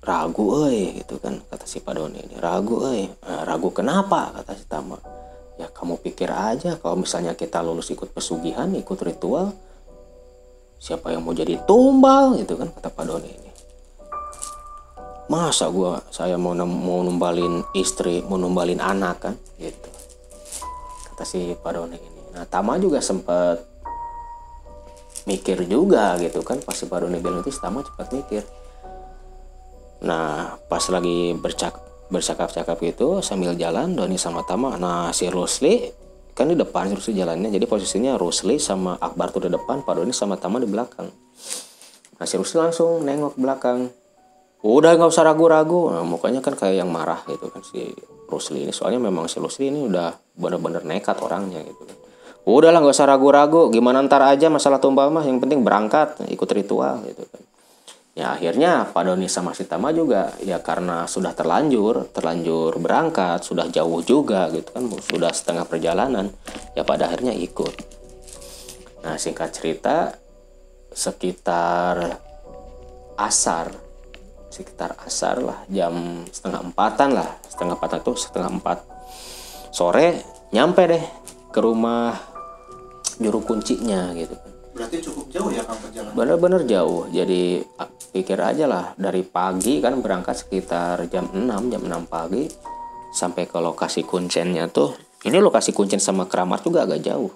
Ragu 0.00 0.64
eh 0.72 0.96
gitu 1.04 1.20
kan 1.20 1.40
kata 1.48 1.64
si 1.64 1.80
Pak 1.80 1.96
Doni 1.96 2.20
ini. 2.20 2.36
Ragu 2.36 2.84
eh 2.92 3.08
nah, 3.24 3.44
ragu 3.48 3.72
kenapa 3.72 4.36
kata 4.40 4.52
si 4.56 4.64
Tama. 4.68 4.96
Ya 5.60 5.68
kamu 5.68 6.00
pikir 6.00 6.32
aja 6.32 6.80
kalau 6.80 7.04
misalnya 7.04 7.36
kita 7.36 7.60
lulus 7.60 7.92
ikut 7.92 8.12
pesugihan 8.16 8.72
ikut 8.72 8.96
ritual 9.04 9.52
siapa 10.80 11.12
yang 11.12 11.20
mau 11.20 11.36
jadi 11.36 11.60
tumbal 11.68 12.40
gitu 12.40 12.56
kan 12.56 12.72
kata 12.72 12.88
Pak 12.88 13.04
Doni 13.04 13.28
ini 13.28 13.49
masa 15.30 15.70
gua 15.70 16.02
saya 16.10 16.34
mau 16.34 16.58
mau 16.58 17.06
numbalin 17.06 17.62
istri 17.78 18.18
mau 18.26 18.34
numbalin 18.34 18.82
anak 18.82 19.16
kan? 19.22 19.34
Gitu. 19.54 19.88
Kata 21.06 21.22
si 21.22 21.54
Pak 21.54 21.70
Doni 21.70 21.94
ini. 21.94 22.22
Nah 22.34 22.42
Tama 22.50 22.74
juga 22.82 22.98
sempat 22.98 23.62
mikir 25.30 25.70
juga 25.70 26.18
gitu 26.18 26.42
kan? 26.42 26.58
Pas 26.58 26.74
si 26.74 26.90
Pak 26.90 27.06
Doni 27.06 27.22
bilang 27.22 27.46
itu 27.46 27.54
Tama 27.54 27.86
cepat 27.86 28.10
mikir. 28.10 28.42
Nah 30.02 30.58
pas 30.66 30.82
lagi 30.90 31.38
bercak 31.38 31.78
bercakap-cakap 32.10 32.82
itu 32.82 33.22
sambil 33.22 33.54
jalan 33.54 33.94
Doni 33.94 34.18
sama 34.18 34.42
Tama. 34.42 34.74
Nah 34.82 35.14
si 35.14 35.30
Rusli 35.30 35.94
kan 36.34 36.50
di 36.50 36.58
depan 36.58 36.90
si 36.90 36.98
Rusli 36.98 37.12
jalannya 37.22 37.54
jadi 37.54 37.70
posisinya 37.70 38.18
Rusli 38.18 38.58
sama 38.58 38.98
Akbar 38.98 39.30
tuh 39.30 39.46
di 39.46 39.50
depan 39.54 39.86
Pak 39.86 39.94
Doni 39.94 40.10
sama 40.10 40.34
Tama 40.34 40.58
di 40.58 40.66
belakang. 40.66 41.06
Nah 42.18 42.26
si 42.26 42.34
Rusli 42.34 42.58
langsung 42.58 43.06
nengok 43.06 43.38
belakang 43.38 43.99
udah 44.60 44.90
nggak 44.96 45.10
usah 45.10 45.24
ragu-ragu. 45.24 45.92
Nah, 45.92 46.04
mukanya 46.04 46.44
kan 46.44 46.56
kayak 46.56 46.84
yang 46.84 46.90
marah 46.92 47.24
gitu 47.24 47.48
kan 47.48 47.64
si 47.64 47.92
Rusli 48.28 48.68
ini. 48.68 48.72
Soalnya 48.72 49.00
memang 49.00 49.26
si 49.26 49.40
Rusli 49.40 49.72
ini 49.72 49.84
udah 49.88 50.12
bener-bener 50.36 50.84
nekat 50.84 51.16
orangnya 51.20 51.64
gitu 51.64 51.82
kan. 51.84 51.96
Udahlah 52.44 52.80
nggak 52.84 52.96
usah 52.96 53.08
ragu-ragu. 53.08 53.72
Gimana 53.72 54.04
ntar 54.04 54.24
aja 54.24 54.52
masalah 54.52 54.76
tumbal 54.76 55.08
mah. 55.08 55.24
Yang 55.24 55.48
penting 55.48 55.60
berangkat 55.64 56.20
ikut 56.28 56.48
ritual 56.52 57.00
gitu 57.08 57.24
kan. 57.28 57.42
Ya 58.10 58.34
akhirnya 58.34 58.90
Pak 58.90 59.06
Doni 59.06 59.30
sama 59.30 59.54
si 59.54 59.64
Tama 59.64 59.94
juga 59.94 60.34
ya 60.42 60.58
karena 60.60 61.06
sudah 61.06 61.30
terlanjur, 61.30 62.10
terlanjur 62.10 62.76
berangkat, 62.82 63.40
sudah 63.46 63.70
jauh 63.70 64.02
juga 64.02 64.50
gitu 64.50 64.66
kan, 64.76 64.84
sudah 64.98 65.30
setengah 65.30 65.64
perjalanan, 65.64 66.26
ya 66.74 66.82
pada 66.82 67.06
akhirnya 67.06 67.30
ikut. 67.32 67.70
Nah 69.06 69.14
singkat 69.14 69.54
cerita 69.54 70.18
sekitar 70.90 72.18
asar, 73.14 73.72
sekitar 74.50 74.98
asar 75.06 75.38
lah 75.38 75.58
jam 75.70 76.26
setengah 76.26 76.60
empatan 76.66 77.14
lah, 77.14 77.38
setengah 77.46 77.78
empatan 77.78 77.98
tuh 78.02 78.18
setengah 78.18 78.50
empat 78.50 78.78
sore 79.70 80.26
nyampe 80.50 80.82
deh 80.90 81.04
ke 81.54 81.58
rumah 81.62 82.18
juru 83.22 83.38
kuncinya 83.46 84.10
gitu 84.18 84.34
Berarti 84.70 84.96
cukup 85.02 85.26
jauh 85.28 85.50
ya 85.52 85.60
kamu 85.66 85.78
perjalanan? 85.84 86.14
Bener-bener 86.16 86.62
jauh. 86.64 87.04
Jadi 87.12 87.60
pikir 88.16 88.38
aja 88.40 88.64
lah 88.64 88.96
dari 88.96 89.20
pagi 89.20 89.76
kan 89.82 90.00
berangkat 90.00 90.46
sekitar 90.46 91.04
jam 91.12 91.28
6, 91.28 91.68
jam 91.68 91.82
6 91.84 92.08
pagi 92.08 92.48
sampai 93.12 93.44
ke 93.44 93.60
lokasi 93.60 94.08
kuncennya 94.08 94.72
tuh. 94.72 94.96
Ini 95.20 95.36
lokasi 95.36 95.76
kuncen 95.76 96.00
sama 96.00 96.24
keramat 96.24 96.64
juga 96.64 96.88
agak 96.88 97.04
jauh. 97.04 97.28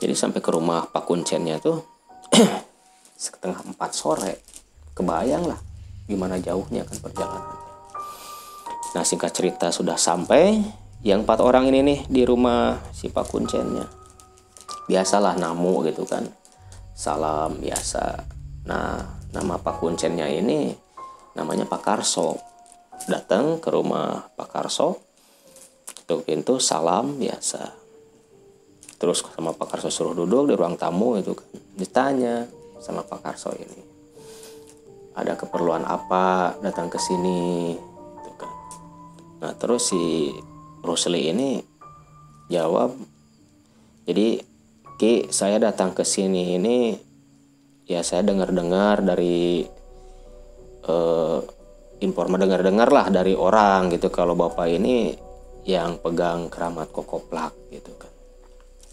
Jadi 0.00 0.16
sampai 0.16 0.40
ke 0.40 0.48
rumah 0.48 0.88
Pak 0.88 1.04
Kuncennya 1.04 1.60
tuh 1.60 1.84
setengah 3.28 3.68
empat 3.68 3.92
sore. 3.92 4.40
Kebayang 4.96 5.44
lah 5.44 5.67
gimana 6.08 6.40
jauhnya 6.40 6.88
kan 6.88 6.98
perjalanan. 6.98 7.56
Nah 8.96 9.04
singkat 9.04 9.36
cerita 9.36 9.68
sudah 9.68 10.00
sampai 10.00 10.58
yang 11.04 11.22
empat 11.22 11.44
orang 11.44 11.70
ini 11.70 11.84
nih 11.84 12.00
di 12.08 12.22
rumah 12.24 12.80
si 12.90 13.12
Pak 13.12 13.28
Kuncennya. 13.30 13.86
Biasalah 14.88 15.36
namu 15.36 15.84
gitu 15.84 16.08
kan 16.08 16.24
salam 16.98 17.62
biasa. 17.62 18.26
Nah, 18.66 18.98
nama 19.30 19.54
Pak 19.54 19.78
Kuncennya 19.78 20.26
ini 20.26 20.74
namanya 21.38 21.62
Pak 21.70 21.82
Karso. 21.86 22.34
Datang 23.06 23.62
ke 23.62 23.70
rumah 23.70 24.26
Pak 24.34 24.50
Karso, 24.50 24.98
ketuk 25.86 26.26
pintu 26.26 26.58
salam 26.58 27.14
biasa. 27.14 27.70
Terus 28.98 29.22
sama 29.22 29.54
Pak 29.54 29.78
Karso 29.78 29.94
suruh 29.94 30.18
duduk 30.18 30.50
di 30.50 30.54
ruang 30.58 30.74
tamu 30.74 31.14
itu 31.14 31.38
kan. 31.38 31.46
Ditanya 31.78 32.42
sama 32.82 33.06
Pak 33.06 33.22
Karso 33.22 33.54
ini. 33.54 33.87
Ada 35.18 35.34
keperluan 35.34 35.82
apa 35.82 36.54
datang 36.62 36.86
ke 36.86 36.98
sini 37.02 37.74
gitu 37.74 38.30
kan. 38.38 38.52
Nah, 39.42 39.52
terus 39.58 39.90
si 39.90 40.30
Rusli 40.86 41.34
ini 41.34 41.58
jawab 42.46 42.94
jadi 44.08 44.40
Ki, 44.98 45.30
saya 45.30 45.62
datang 45.62 45.94
ke 45.94 46.02
sini 46.02 46.58
ini 46.58 46.90
ya 47.86 48.02
saya 48.02 48.26
dengar-dengar 48.26 48.98
dari 49.06 49.62
uh, 50.90 51.38
informa 52.02 52.34
dengar-dengar 52.34 52.90
lah 52.90 53.06
dari 53.06 53.30
orang 53.38 53.94
gitu 53.94 54.10
kalau 54.10 54.34
bapak 54.34 54.66
ini 54.66 55.14
yang 55.62 56.02
pegang 56.02 56.50
keramat 56.50 56.90
kokoplak 56.90 57.54
gitu 57.70 57.94
kan 57.94 58.10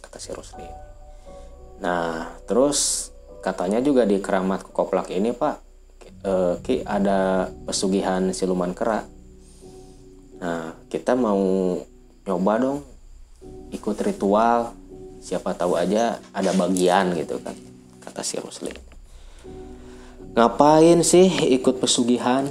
kata 0.06 0.22
si 0.22 0.30
Rusli. 0.30 0.70
Nah 1.82 2.38
terus 2.46 3.10
katanya 3.42 3.82
juga 3.82 4.06
di 4.06 4.22
keramat 4.22 4.62
kokoplak 4.62 5.10
ini 5.10 5.34
pak 5.34 5.65
uh, 6.26 6.58
Ki 6.66 6.82
ada 6.82 7.54
pesugihan 7.70 8.34
siluman 8.34 8.74
kera. 8.74 9.06
Nah 10.42 10.74
kita 10.90 11.14
mau 11.14 11.78
nyoba 12.26 12.54
dong. 12.58 12.80
Ikut 13.70 13.96
ritual. 14.02 14.74
Siapa 15.22 15.54
tahu 15.54 15.78
aja 15.78 16.22
ada 16.34 16.52
bagian 16.54 17.14
gitu 17.18 17.42
kan 17.42 17.58
kata 18.06 18.22
si 18.22 18.38
Rusli 18.38 18.70
ngapain 20.36 21.00
sih 21.02 21.32
ikut 21.56 21.80
pesugihan? 21.80 22.46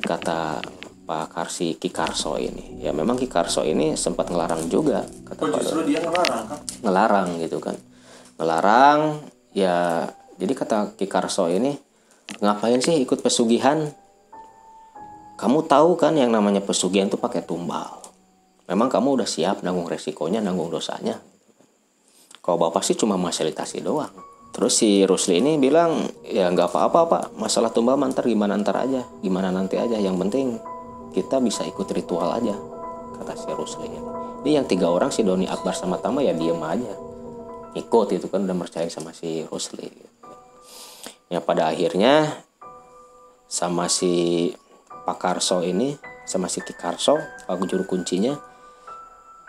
Kata 0.00 0.60
Pak 1.08 1.26
Karsi 1.32 1.74
Kikarso 1.74 2.36
ini. 2.36 2.84
Ya 2.84 2.92
memang 2.92 3.16
Kikarso 3.16 3.64
ini 3.64 3.96
sempat 3.96 4.28
ngelarang 4.28 4.68
juga 4.68 5.08
kata 5.26 5.40
oh, 5.48 5.50
justru 5.58 5.80
dia 5.88 6.04
ngelarang 6.04 6.44
kan 6.46 6.60
ngelarang 6.84 7.28
gitu 7.40 7.58
kan. 7.58 7.76
Ngelarang 8.36 9.00
ya 9.56 10.08
jadi 10.36 10.52
kata 10.52 10.94
Kikarso 11.00 11.48
ini 11.48 11.80
ngapain 12.38 12.78
sih 12.78 13.02
ikut 13.02 13.18
pesugihan? 13.18 13.90
Kamu 15.34 15.66
tahu 15.66 15.98
kan 15.98 16.14
yang 16.14 16.30
namanya 16.30 16.62
pesugihan 16.62 17.10
tuh 17.10 17.18
pakai 17.18 17.42
tumbal. 17.42 18.00
Memang 18.70 18.86
kamu 18.86 19.18
udah 19.18 19.28
siap 19.28 19.66
nanggung 19.66 19.90
resikonya 19.90 20.38
nanggung 20.38 20.70
dosanya. 20.70 21.18
Kalau 22.38 22.56
bapak 22.60 22.86
sih 22.86 22.94
cuma 22.94 23.18
fasilitasi 23.18 23.82
doang. 23.82 24.14
Terus 24.50 24.78
si 24.78 25.06
Rusli 25.06 25.38
ini 25.38 25.58
bilang 25.58 26.06
ya 26.26 26.46
nggak 26.50 26.70
apa-apa 26.70 27.00
pak. 27.06 27.24
Masalah 27.34 27.74
tumbal 27.74 27.98
mantar 27.98 28.26
gimana 28.26 28.54
ntar 28.58 28.84
aja? 28.84 29.02
Gimana 29.22 29.50
nanti 29.50 29.74
aja? 29.78 29.98
Yang 29.98 30.16
penting 30.22 30.46
kita 31.10 31.42
bisa 31.42 31.66
ikut 31.66 31.86
ritual 31.90 32.30
aja 32.30 32.54
kata 33.18 33.34
si 33.34 33.50
Rusli 33.50 33.86
ini. 33.90 34.00
Ini 34.40 34.50
yang 34.62 34.66
tiga 34.66 34.88
orang 34.88 35.12
si 35.12 35.20
Doni 35.20 35.44
Akbar 35.44 35.76
sama 35.76 36.00
Tama 36.00 36.24
ya 36.24 36.32
diem 36.32 36.58
aja. 36.62 36.94
Ikut 37.76 38.08
itu 38.10 38.26
kan 38.26 38.46
udah 38.48 38.56
percaya 38.56 38.88
sama 38.90 39.14
si 39.14 39.46
Rusli. 39.46 40.09
Ya 41.30 41.38
pada 41.38 41.70
akhirnya 41.70 42.42
sama 43.46 43.86
si 43.86 44.50
Pak 45.06 45.16
Karso 45.16 45.62
ini 45.62 45.94
sama 46.26 46.50
si 46.50 46.58
Ki 46.60 46.74
Karso 46.74 47.16
Pak 47.46 47.56
juru 47.70 47.86
kuncinya 47.86 48.34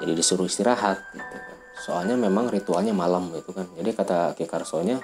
jadi 0.01 0.13
disuruh 0.17 0.49
istirahat 0.49 0.97
gitu 1.13 1.35
kan. 1.37 1.57
Soalnya 1.81 2.17
memang 2.17 2.49
ritualnya 2.49 2.93
malam 2.93 3.29
gitu 3.37 3.53
kan. 3.53 3.69
Jadi 3.77 3.89
kata 3.93 4.33
Ki 4.33 4.49
Karsonya 4.49 4.97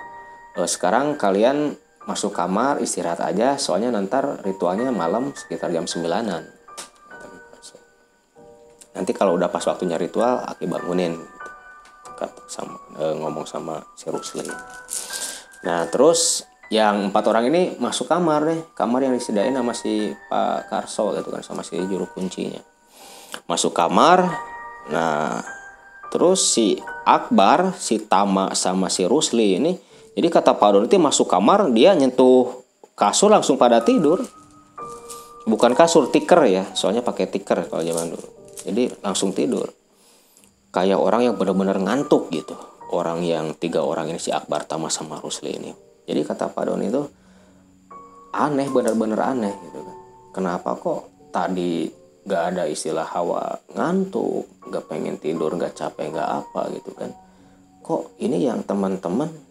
e, 0.57 0.65
sekarang 0.65 1.17
kalian 1.17 1.77
masuk 2.09 2.33
kamar 2.33 2.81
istirahat 2.81 3.21
aja 3.21 3.59
soalnya 3.59 3.91
nanti 3.91 4.15
ritualnya 4.41 4.89
malam 4.95 5.35
sekitar 5.35 5.75
jam 5.75 5.83
9an 5.83 6.55
nanti 8.97 9.11
kalau 9.13 9.37
udah 9.37 9.53
pas 9.53 9.61
waktunya 9.61 9.93
ritual 9.93 10.41
Aki 10.41 10.65
bangunin 10.65 11.13
kata 12.17 12.41
sama 12.49 12.81
e, 12.97 13.03
ngomong 13.21 13.45
sama 13.45 13.85
si 13.93 14.09
Rusli. 14.09 14.41
Nah 15.61 15.85
terus 15.93 16.41
yang 16.67 17.11
empat 17.11 17.23
orang 17.31 17.47
ini 17.47 17.79
masuk 17.79 18.11
kamar 18.11 18.43
deh 18.43 18.59
kamar 18.75 19.07
yang 19.07 19.15
disediain 19.15 19.55
sama 19.55 19.71
si 19.71 20.11
Pak 20.27 20.67
Karso 20.67 21.15
gitu 21.15 21.31
kan 21.31 21.43
sama 21.43 21.63
si 21.63 21.79
juru 21.79 22.07
kuncinya 22.11 22.59
masuk 23.47 23.71
kamar 23.71 24.27
nah 24.91 25.43
terus 26.11 26.43
si 26.43 26.79
Akbar 27.07 27.75
si 27.75 28.03
Tama 28.03 28.51
sama 28.55 28.91
si 28.91 29.07
Rusli 29.07 29.59
ini 29.59 29.71
jadi 30.17 30.33
kata 30.33 30.57
Pak 30.57 30.69
Don 30.73 30.89
masuk 30.89 31.29
kamar 31.29 31.69
dia 31.77 31.93
nyentuh 31.93 32.65
kasur 32.97 33.29
langsung 33.29 33.61
pada 33.61 33.85
tidur. 33.85 34.25
Bukan 35.47 35.77
kasur 35.77 36.09
tiker 36.09 36.43
ya, 36.49 36.65
soalnya 36.73 37.05
pakai 37.05 37.29
tiker 37.29 37.69
kalau 37.69 37.85
zaman 37.85 38.11
dulu. 38.11 38.27
Jadi 38.65 38.89
langsung 38.99 39.31
tidur. 39.31 39.69
Kayak 40.73 40.99
orang 40.99 41.29
yang 41.29 41.35
benar-benar 41.37 41.79
ngantuk 41.79 42.33
gitu. 42.33 42.57
Orang 42.91 43.23
yang 43.23 43.53
tiga 43.55 43.85
orang 43.85 44.11
ini 44.11 44.19
si 44.19 44.33
Akbar 44.33 44.65
Tama 44.65 44.89
sama 44.89 45.21
Rusli 45.21 45.55
ini. 45.55 45.71
Jadi 46.07 46.23
kata 46.23 46.47
Pak 46.47 46.63
Don 46.65 46.81
itu 46.81 47.03
aneh 48.31 48.67
benar-benar 48.71 49.35
aneh 49.35 49.53
gitu 49.67 49.79
kan. 49.83 49.97
Kenapa 50.31 50.79
kok 50.79 51.29
tadi 51.35 51.91
gak 52.23 52.55
ada 52.55 52.63
istilah 52.65 53.05
hawa 53.05 53.59
ngantuk, 53.75 54.47
gak 54.71 54.87
pengen 54.87 55.19
tidur, 55.19 55.51
gak 55.59 55.75
capek, 55.75 56.15
gak 56.15 56.29
apa 56.43 56.71
gitu 56.71 56.95
kan. 56.95 57.11
Kok 57.83 58.19
ini 58.23 58.47
yang 58.47 58.63
teman-teman 58.63 59.47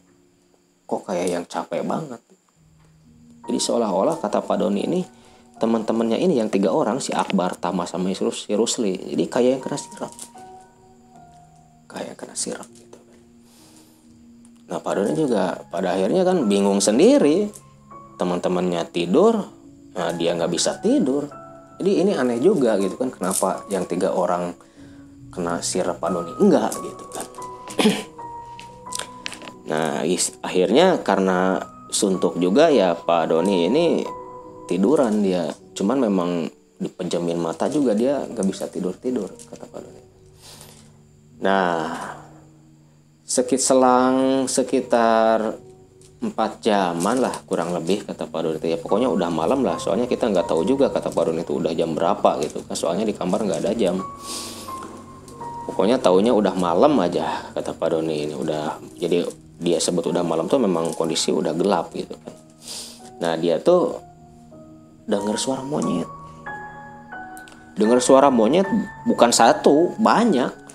kok 0.86 1.02
kayak 1.02 1.26
yang 1.26 1.44
capek 1.44 1.82
banget 1.82 2.22
jadi 3.46 3.58
seolah-olah 3.58 4.22
kata 4.22 4.38
Pak 4.42 4.56
Doni 4.62 4.86
ini 4.86 5.02
teman-temannya 5.58 6.22
ini 6.22 6.38
yang 6.38 6.46
tiga 6.46 6.70
orang 6.70 7.02
si 7.02 7.10
Akbar 7.10 7.58
Tama 7.58 7.90
sama 7.90 8.14
si 8.14 8.54
Rusli 8.54 8.94
jadi 8.94 9.25
kayak 9.26 9.50
yang 9.58 9.62
kena 9.62 9.78
sirap 9.82 10.12
kayak 11.90 12.14
kena 12.14 12.38
sirap 12.38 12.70
nah 14.66 14.82
Pak 14.82 14.92
Doni 14.99 15.12
juga 15.14 15.62
pada 15.70 15.94
akhirnya 15.94 16.26
kan 16.26 16.50
bingung 16.50 16.82
sendiri 16.82 17.50
teman-temannya 18.18 18.82
tidur 18.90 19.46
nah 19.94 20.11
dia 20.12 20.35
nggak 20.35 20.52
bisa 20.52 20.78
tidur 20.82 21.30
jadi 21.76 21.92
ini 22.02 22.12
aneh 22.16 22.40
juga 22.42 22.75
gitu 22.80 22.99
kan 22.99 23.12
kenapa 23.12 23.64
yang 23.70 23.87
tiga 23.87 24.11
orang 24.12 24.56
kena 25.30 25.62
sirap 25.62 26.02
Pak 26.02 26.11
Doni 26.11 26.32
enggak 26.42 26.73
gitu 26.82 27.04
kan 27.14 27.26
Nah 29.66 30.06
akhirnya 30.46 31.02
karena 31.02 31.58
suntuk 31.90 32.38
juga 32.38 32.70
ya 32.70 32.94
Pak 32.94 33.35
Doni 33.35 33.66
ini 33.66 33.87
tiduran 34.70 35.23
dia. 35.26 35.50
Cuman 35.75 36.06
memang 36.06 36.30
dipenjamin 36.78 37.40
mata 37.40 37.66
juga 37.66 37.96
dia 37.96 38.23
nggak 38.23 38.46
bisa 38.46 38.70
tidur 38.70 38.94
tidur 38.94 39.26
kata 39.26 39.66
Pak 39.66 39.80
Doni. 39.82 40.02
Nah 41.42 41.82
sekit 43.26 43.59
selang 43.59 44.47
sekitar 44.47 45.59
empat 46.23 46.62
jaman 46.62 47.21
lah 47.21 47.34
kurang 47.45 47.75
lebih 47.75 48.06
kata 48.06 48.30
Pak 48.30 48.41
Doni. 48.41 48.58
Ya 48.62 48.78
pokoknya 48.78 49.10
udah 49.10 49.28
malam 49.28 49.67
lah 49.67 49.76
soalnya 49.82 50.06
kita 50.06 50.30
nggak 50.30 50.47
tahu 50.47 50.62
juga 50.62 50.89
kata 50.89 51.10
Pak 51.10 51.23
Doni 51.26 51.43
itu 51.43 51.58
udah 51.58 51.75
jam 51.75 51.93
berapa 51.93 52.39
gitu 52.47 52.62
kan. 52.62 52.78
Soalnya 52.78 53.04
di 53.04 53.12
kamar 53.12 53.43
nggak 53.43 53.60
ada 53.67 53.73
jam. 53.75 53.99
Pokoknya 55.67 55.99
tahunya 55.99 56.30
udah 56.30 56.54
malam 56.54 56.95
aja 57.02 57.50
kata 57.50 57.75
Pak 57.75 57.99
Doni 57.99 58.30
ini 58.30 58.34
udah 58.39 58.78
jadi 58.95 59.26
dia 59.58 59.82
sebut 59.82 60.06
udah 60.06 60.23
malam 60.23 60.47
tuh 60.47 60.62
memang 60.62 60.95
kondisi 60.95 61.34
udah 61.34 61.52
gelap 61.52 61.91
gitu 61.93 62.15
kan. 62.15 62.32
Nah 63.21 63.34
dia 63.34 63.58
tuh 63.58 63.99
dengar 65.04 65.34
suara 65.34 65.67
monyet. 65.67 66.08
Dengar 67.76 68.00
suara 68.00 68.32
monyet 68.32 68.65
bukan 69.04 69.34
satu 69.34 69.93
banyak 70.00 70.65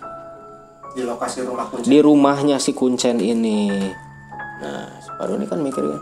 di 0.96 1.02
lokasi 1.08 1.46
rumah 1.46 1.66
kuncen. 1.72 1.90
Di 1.90 2.00
rumahnya 2.04 2.58
si 2.60 2.72
kuncen 2.76 3.18
ini. 3.20 3.70
Nah 4.62 4.88
baru 5.18 5.38
ini 5.38 5.46
kan 5.48 5.60
mikir 5.62 5.84
kan 5.86 6.02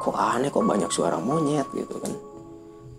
kok 0.00 0.16
aneh 0.16 0.48
kok 0.48 0.64
banyak 0.64 0.88
suara 0.88 1.20
monyet 1.20 1.68
gitu 1.76 2.00
kan. 2.00 2.12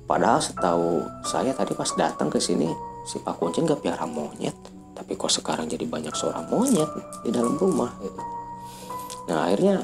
Padahal 0.05 0.43
setahu 0.43 1.07
saya 1.23 1.55
tadi 1.55 1.71
pas 1.71 1.87
datang 1.95 2.27
ke 2.27 2.37
sini 2.37 2.67
si 3.07 3.17
Pak 3.23 3.39
Kuncen 3.39 3.63
gak 3.63 3.79
piara 3.79 4.03
monyet 4.03 4.53
tapi 4.91 5.17
kok 5.17 5.31
sekarang 5.31 5.65
jadi 5.65 5.87
banyak 5.87 6.13
suara 6.13 6.43
monyet 6.45 6.89
di 7.25 7.31
dalam 7.31 7.57
rumah 7.57 7.95
gitu. 8.03 8.21
Nah 9.31 9.47
akhirnya 9.47 9.81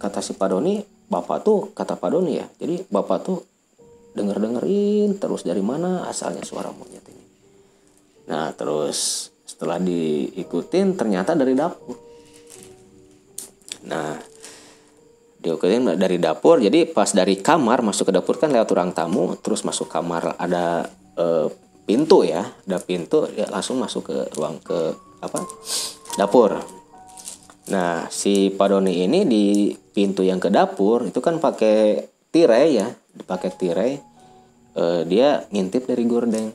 kata 0.00 0.24
si 0.24 0.34
Pak 0.34 0.48
Doni 0.48 0.80
bapak 1.06 1.38
tuh 1.44 1.70
kata 1.76 2.00
Pak 2.00 2.10
Doni 2.10 2.40
ya 2.40 2.46
jadi 2.56 2.82
bapak 2.88 3.18
tuh 3.22 3.38
denger 4.16 4.40
dengerin 4.40 5.20
terus 5.20 5.44
dari 5.44 5.60
mana 5.60 6.08
asalnya 6.08 6.42
suara 6.42 6.72
monyet 6.72 7.04
ini. 7.06 7.24
Nah 8.32 8.50
terus 8.56 9.28
setelah 9.44 9.78
diikutin 9.78 10.96
ternyata 10.96 11.36
dari 11.36 11.52
dapur 11.52 11.96
nah 13.84 14.16
diikutin 15.44 16.00
dari 16.00 16.16
dapur 16.16 16.60
jadi 16.60 16.88
pas 16.88 17.12
dari 17.12 17.38
kamar 17.38 17.84
masuk 17.84 18.08
ke 18.08 18.12
dapur 18.16 18.40
kan 18.40 18.48
lewat 18.48 18.68
ruang 18.72 18.92
tamu 18.96 19.36
terus 19.38 19.60
masuk 19.62 19.92
kamar 19.92 20.40
ada 20.40 20.88
e, 21.12 21.52
pintu 21.84 22.24
ya 22.24 22.48
ada 22.64 22.80
pintu 22.80 23.28
ya 23.36 23.44
langsung 23.52 23.76
masuk 23.76 24.08
ke 24.08 24.16
ruang 24.40 24.56
ke 24.64 24.96
apa 25.20 25.44
dapur 26.16 26.64
Nah, 27.64 28.12
si 28.12 28.52
Padoni 28.52 29.08
ini 29.08 29.24
di 29.24 29.72
pintu 29.72 30.20
yang 30.20 30.36
ke 30.36 30.52
dapur 30.52 31.08
itu 31.08 31.24
kan 31.24 31.40
pakai 31.40 32.04
tirai 32.28 32.76
ya, 32.76 32.88
dipakai 33.16 33.50
tirai. 33.56 33.92
Eh, 34.74 35.02
dia 35.08 35.48
ngintip 35.48 35.88
dari 35.88 36.04
gordeng. 36.04 36.52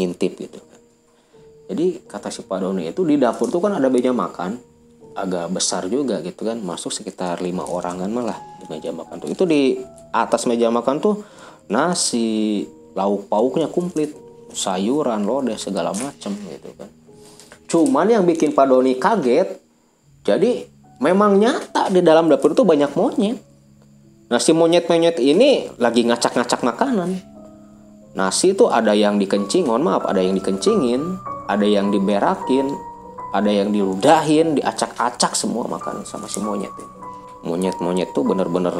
Ngintip 0.00 0.32
gitu. 0.40 0.60
Jadi 1.66 2.06
kata 2.06 2.30
si 2.30 2.46
Padoni 2.46 2.86
itu 2.86 3.02
di 3.02 3.18
dapur 3.18 3.50
tuh 3.50 3.58
kan 3.58 3.74
ada 3.74 3.90
meja 3.90 4.14
makan 4.14 4.54
agak 5.16 5.48
besar 5.50 5.88
juga 5.88 6.20
gitu 6.20 6.44
kan 6.44 6.60
masuk 6.60 6.92
sekitar 6.92 7.40
lima 7.40 7.64
orangan 7.64 8.06
malah 8.12 8.36
di 8.60 8.68
meja 8.68 8.92
makan 8.92 9.16
tuh 9.16 9.32
itu 9.32 9.48
di 9.48 9.80
atas 10.12 10.44
meja 10.44 10.68
makan 10.68 11.00
tuh 11.00 11.24
nasi 11.72 12.62
lauk 12.92 13.24
pauknya 13.24 13.72
komplit 13.72 14.12
sayuran 14.52 15.24
lodeh 15.24 15.56
segala 15.56 15.96
macem 15.96 16.36
gitu 16.36 16.68
kan 16.76 16.92
cuman 17.64 18.06
yang 18.12 18.28
bikin 18.28 18.52
Pak 18.52 18.68
Doni 18.68 19.00
kaget 19.00 19.56
jadi 20.26 20.68
memang 20.98 21.36
nyata 21.38 21.92
di 21.92 22.00
dalam 22.00 22.26
dapur 22.26 22.50
itu 22.50 22.64
banyak 22.64 22.92
monyet. 22.96 23.38
Nah 24.26 24.42
si 24.42 24.50
monyet-monyet 24.50 25.22
ini 25.22 25.70
lagi 25.78 26.02
ngacak-ngacak 26.02 26.66
makanan. 26.66 27.22
Nasi 28.16 28.56
itu 28.56 28.66
ada 28.66 28.96
yang 28.96 29.20
dikencing, 29.20 29.68
mohon 29.68 29.84
maaf, 29.84 30.08
ada 30.08 30.24
yang 30.24 30.34
dikencingin, 30.34 31.20
ada 31.46 31.66
yang 31.66 31.94
diberakin, 31.94 32.70
ada 33.34 33.50
yang 33.50 33.70
diludahin, 33.70 34.58
diacak-acak 34.58 35.34
semua 35.34 35.66
makanan 35.66 36.06
sama 36.06 36.26
si 36.26 36.42
monyet. 36.42 36.72
Monyet-monyet 37.46 38.10
tuh 38.10 38.26
bener-bener 38.26 38.74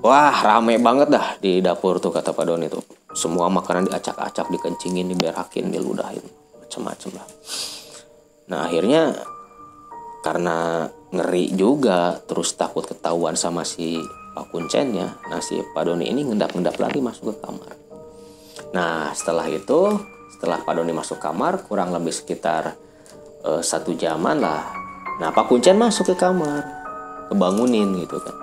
wah 0.00 0.36
rame 0.40 0.78
banget 0.78 1.12
dah 1.12 1.36
di 1.40 1.60
dapur 1.60 2.00
tuh 2.00 2.12
kata 2.12 2.32
Pak 2.32 2.44
Don 2.48 2.64
itu. 2.64 2.80
Semua 3.16 3.48
makanan 3.48 3.88
diacak-acak, 3.88 4.52
dikencingin, 4.52 5.08
diberakin, 5.08 5.72
diludahin, 5.72 6.24
macam-macam 6.60 7.10
lah. 7.16 7.26
Nah 8.52 8.68
akhirnya 8.68 9.16
karena 10.26 10.90
ngeri 11.14 11.54
juga 11.54 12.18
terus 12.26 12.58
takut 12.58 12.82
ketahuan 12.82 13.38
sama 13.38 13.62
si 13.62 14.02
Pak 14.34 14.50
Kuncennya 14.50 15.16
nah 15.30 15.38
si 15.38 15.56
Pak 15.62 15.86
Doni 15.86 16.10
ini 16.10 16.26
ngendap-ngendap 16.26 16.76
lagi 16.82 16.98
masuk 16.98 17.30
ke 17.30 17.34
kamar 17.46 17.74
nah 18.74 19.14
setelah 19.14 19.46
itu 19.46 20.02
setelah 20.36 20.60
Pak 20.60 20.76
Doni 20.76 20.92
masuk 20.92 21.16
kamar 21.16 21.64
kurang 21.64 21.96
lebih 21.96 22.12
sekitar 22.12 22.76
uh, 23.40 23.64
satu 23.64 23.96
jaman 23.96 24.36
lah. 24.36 24.68
Nah 25.16 25.32
Pak 25.32 25.48
Kuncen 25.48 25.80
masuk 25.80 26.12
ke 26.12 26.14
kamar. 26.20 26.60
Kebangunin 27.32 28.04
gitu 28.04 28.20
kan. 28.20 28.36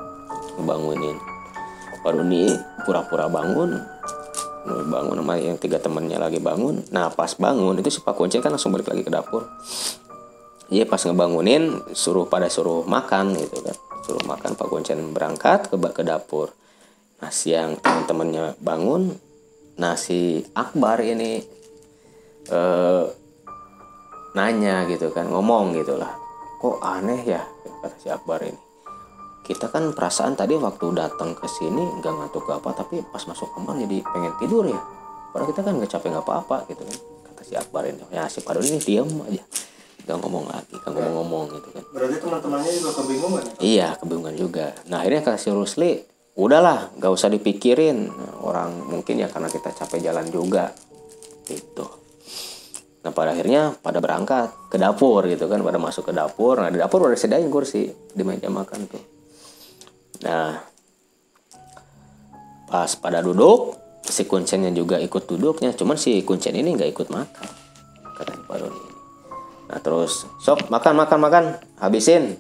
Kebangunin 0.58 1.22
Pak 2.02 2.12
Doni 2.18 2.50
pura-pura 2.82 3.30
bangun. 3.30 3.78
Bangun 4.66 5.22
sama 5.22 5.38
yang 5.38 5.62
tiga 5.62 5.78
temannya 5.78 6.18
lagi 6.18 6.42
bangun. 6.42 6.82
Nah 6.90 7.14
pas 7.14 7.30
bangun 7.38 7.78
itu 7.78 7.94
si 7.94 8.00
Pak 8.02 8.18
Kuncen 8.18 8.42
kan 8.42 8.50
langsung 8.50 8.74
balik 8.74 8.90
lagi 8.90 9.06
ke 9.06 9.14
dapur. 9.14 9.46
Iya 10.74 10.90
pas 10.90 10.98
ngebangunin 11.06 11.94
suruh 11.94 12.26
pada 12.26 12.50
suruh 12.50 12.82
makan 12.90 13.38
gitu 13.38 13.62
kan. 13.62 13.78
Suruh 14.02 14.26
makan 14.26 14.58
Pak 14.58 14.66
Kuncen 14.66 15.14
berangkat 15.14 15.70
ke 15.70 15.78
ke 15.78 16.02
dapur. 16.02 16.50
Nah 17.22 17.30
siang 17.30 17.78
teman-temannya 17.78 18.58
bangun 18.58 19.14
nasi 19.78 20.42
Akbar 20.58 21.00
ini 21.06 21.63
eh, 22.50 23.06
nanya 24.34 24.90
gitu 24.90 25.14
kan 25.14 25.30
ngomong 25.30 25.78
gitulah 25.78 26.10
kok 26.58 26.82
aneh 26.82 27.22
ya 27.22 27.44
kata 27.84 27.96
si 28.02 28.08
Akbar 28.10 28.42
ini 28.42 28.58
kita 29.44 29.68
kan 29.68 29.92
perasaan 29.92 30.40
tadi 30.40 30.56
waktu 30.56 30.96
datang 30.96 31.36
ke 31.36 31.46
sini 31.46 31.84
nggak 32.00 32.14
ngantuk 32.16 32.48
apa 32.50 32.72
tapi 32.74 33.04
pas 33.04 33.22
masuk 33.28 33.52
kamar 33.54 33.76
jadi 33.78 34.00
pengen 34.08 34.34
tidur 34.40 34.64
ya 34.66 34.80
padahal 35.36 35.52
kita 35.52 35.62
kan 35.62 35.74
nggak 35.78 35.92
capek 35.92 36.08
nggak 36.16 36.26
apa-apa 36.26 36.58
gitu 36.72 36.82
kan 36.88 36.98
kata 37.30 37.42
si 37.44 37.54
Akbar 37.60 37.84
ini 37.86 38.02
ya 38.10 38.26
si 38.32 38.40
Padon 38.40 38.64
ini 38.64 38.80
diam 38.80 39.06
aja 39.28 39.44
nggak 40.04 40.18
ngomong 40.20 40.46
lagi 40.48 40.74
nggak 40.76 40.92
ngomong-ngomong 40.92 41.44
gitu 41.54 41.70
kan 41.76 41.84
berarti 41.92 42.16
teman-temannya 42.20 42.72
juga 42.74 42.92
kebingungan 42.98 43.42
ya 43.44 43.54
Iya, 43.64 43.88
kebingungan 43.96 44.36
juga. 44.36 44.66
Nah, 44.92 45.00
akhirnya 45.00 45.22
kata 45.24 45.40
si 45.40 45.48
Rusli, 45.48 45.92
udahlah, 46.36 46.92
gak 47.00 47.14
usah 47.14 47.32
dipikirin. 47.32 48.12
Nah, 48.12 48.44
orang 48.44 48.84
mungkin 48.84 49.24
ya 49.24 49.32
karena 49.32 49.48
kita 49.48 49.72
capek 49.72 50.04
jalan 50.04 50.28
juga. 50.28 50.76
Gitu. 51.48 52.03
Nah, 53.04 53.12
pada 53.12 53.36
akhirnya 53.36 53.76
pada 53.84 54.00
berangkat 54.00 54.72
ke 54.72 54.80
dapur 54.80 55.28
gitu 55.28 55.52
kan, 55.52 55.60
pada 55.60 55.76
masuk 55.76 56.08
ke 56.08 56.14
dapur. 56.16 56.58
Nah, 56.58 56.72
di 56.72 56.80
dapur 56.80 57.04
udah 57.04 57.16
disediain 57.16 57.52
kursi 57.52 57.92
di 57.92 58.24
meja 58.24 58.48
makan 58.48 58.80
tuh. 58.88 59.04
Nah, 60.24 60.56
pas 62.72 62.92
pada 62.96 63.20
duduk, 63.20 63.76
si 64.08 64.24
kuncennya 64.24 64.72
juga 64.72 65.00
ikut 65.04 65.28
duduknya. 65.28 65.76
Cuman 65.76 66.00
si 66.00 66.24
kuncen 66.24 66.56
ini 66.56 66.80
nggak 66.80 66.90
ikut 66.96 67.08
makan. 67.12 67.48
Kata 68.16 68.32
Pak 68.48 68.58
Doni. 68.62 68.94
Nah 69.74 69.80
terus 69.82 70.30
sok 70.38 70.70
makan 70.70 70.94
makan 71.02 71.18
makan 71.18 71.44
habisin 71.82 72.38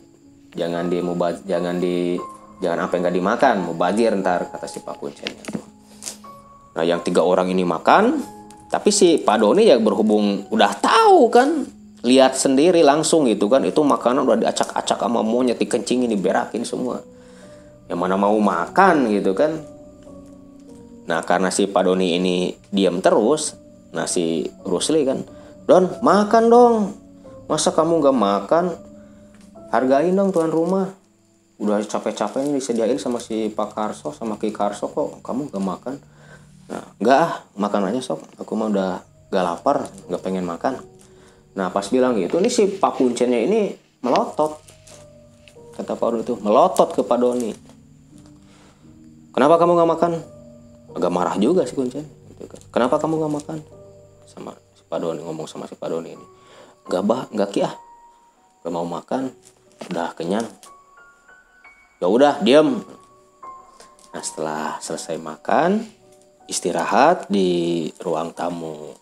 jangan 0.54 0.86
di 0.86 1.02
mubaz 1.02 1.42
jangan 1.50 1.82
di 1.82 2.14
jangan 2.62 2.86
apa 2.86 2.94
yang 2.94 3.02
nggak 3.10 3.18
dimakan 3.18 3.56
mubazir 3.66 4.14
ntar 4.22 4.54
kata 4.54 4.70
si 4.70 4.86
Pak 4.86 5.02
Kuncennya 5.02 5.42
tuh. 5.50 5.66
Nah 6.78 6.84
yang 6.86 7.02
tiga 7.02 7.26
orang 7.26 7.50
ini 7.50 7.66
makan 7.66 8.22
tapi 8.74 8.90
si 8.90 9.22
Pak 9.22 9.38
Doni 9.38 9.70
ya 9.70 9.78
berhubung 9.78 10.50
udah 10.50 10.74
tahu 10.82 11.30
kan 11.30 11.62
lihat 12.02 12.34
sendiri 12.34 12.82
langsung 12.82 13.30
gitu 13.30 13.46
kan 13.46 13.62
itu 13.62 13.86
makanan 13.86 14.26
udah 14.26 14.50
diacak-acak 14.50 14.98
sama 14.98 15.22
monyet 15.22 15.62
dikencingin 15.62 16.10
diberakin 16.10 16.66
semua 16.66 17.06
yang 17.86 18.02
mana 18.02 18.18
mau 18.18 18.34
makan 18.42 19.14
gitu 19.14 19.38
kan 19.38 19.62
Nah 21.04 21.20
karena 21.24 21.52
si 21.52 21.68
Pak 21.68 21.84
Doni 21.84 22.16
ini 22.16 22.56
diam 22.72 23.04
terus, 23.04 23.60
nah 23.92 24.08
si 24.08 24.48
Rusli 24.64 25.04
kan, 25.04 25.20
Don 25.64 25.88
makan 26.04 26.44
dong, 26.52 26.76
masa 27.48 27.72
kamu 27.76 28.04
nggak 28.04 28.18
makan? 28.20 28.66
Hargain 29.72 30.16
dong 30.16 30.32
tuan 30.32 30.52
rumah. 30.52 30.92
Udah 31.60 31.80
capek-capeknya 31.84 32.56
disediain 32.56 33.00
sama 33.00 33.20
si 33.24 33.48
Pak 33.52 33.72
Karso 33.76 34.12
sama 34.12 34.36
Ki 34.40 34.52
Karso 34.52 34.92
kok, 34.92 35.24
kamu 35.24 35.52
nggak 35.52 35.64
makan? 35.64 35.96
Nah 36.70 36.84
nggak 37.00 37.18
ah, 37.18 37.32
makan 37.60 37.92
aja 37.92 38.00
sok. 38.00 38.40
Aku 38.40 38.54
mah 38.56 38.70
udah 38.70 38.92
gak 39.34 39.44
lapar, 39.44 39.90
nggak 40.08 40.22
pengen 40.22 40.46
makan. 40.46 40.78
Nah 41.58 41.74
pas 41.74 41.86
bilang 41.90 42.14
gitu, 42.22 42.38
ini 42.38 42.54
si 42.54 42.70
Pak 42.70 43.02
Kuncennya 43.02 43.42
ini 43.42 43.74
melotot. 44.06 44.62
Kata 45.74 45.98
Pak 45.98 46.08
Doni 46.14 46.22
itu 46.22 46.36
melotot 46.38 46.90
ke 46.94 47.02
Pak 47.02 47.18
Doni. 47.18 47.52
Kenapa 49.34 49.58
kamu 49.58 49.74
nggak 49.74 49.92
makan? 49.98 50.14
agak 50.94 51.12
marah 51.12 51.36
juga 51.42 51.66
si 51.66 51.74
kuncen 51.74 52.06
gitu 52.06 52.46
kan 52.46 52.62
kenapa 52.70 53.02
kamu 53.02 53.26
nggak 53.26 53.34
makan 53.42 53.60
sama 54.30 54.54
si 54.78 54.86
Padoni 54.86 55.22
ngomong 55.26 55.50
sama 55.50 55.66
si 55.66 55.74
Padoni 55.74 56.14
ini 56.14 56.26
nggak 56.90 57.04
bah 57.04 57.26
nggak 57.34 57.50
kia 57.50 57.70
nggak 58.62 58.74
mau 58.74 58.86
makan 58.86 59.34
udah 59.90 60.14
kenyang 60.14 60.46
ya 61.98 62.08
udah 62.08 62.40
diam 62.46 62.86
nah 64.14 64.22
setelah 64.22 64.78
selesai 64.78 65.18
makan 65.18 65.82
istirahat 66.48 67.32
di 67.32 67.88
ruang 68.04 68.36
tamu. 68.36 68.96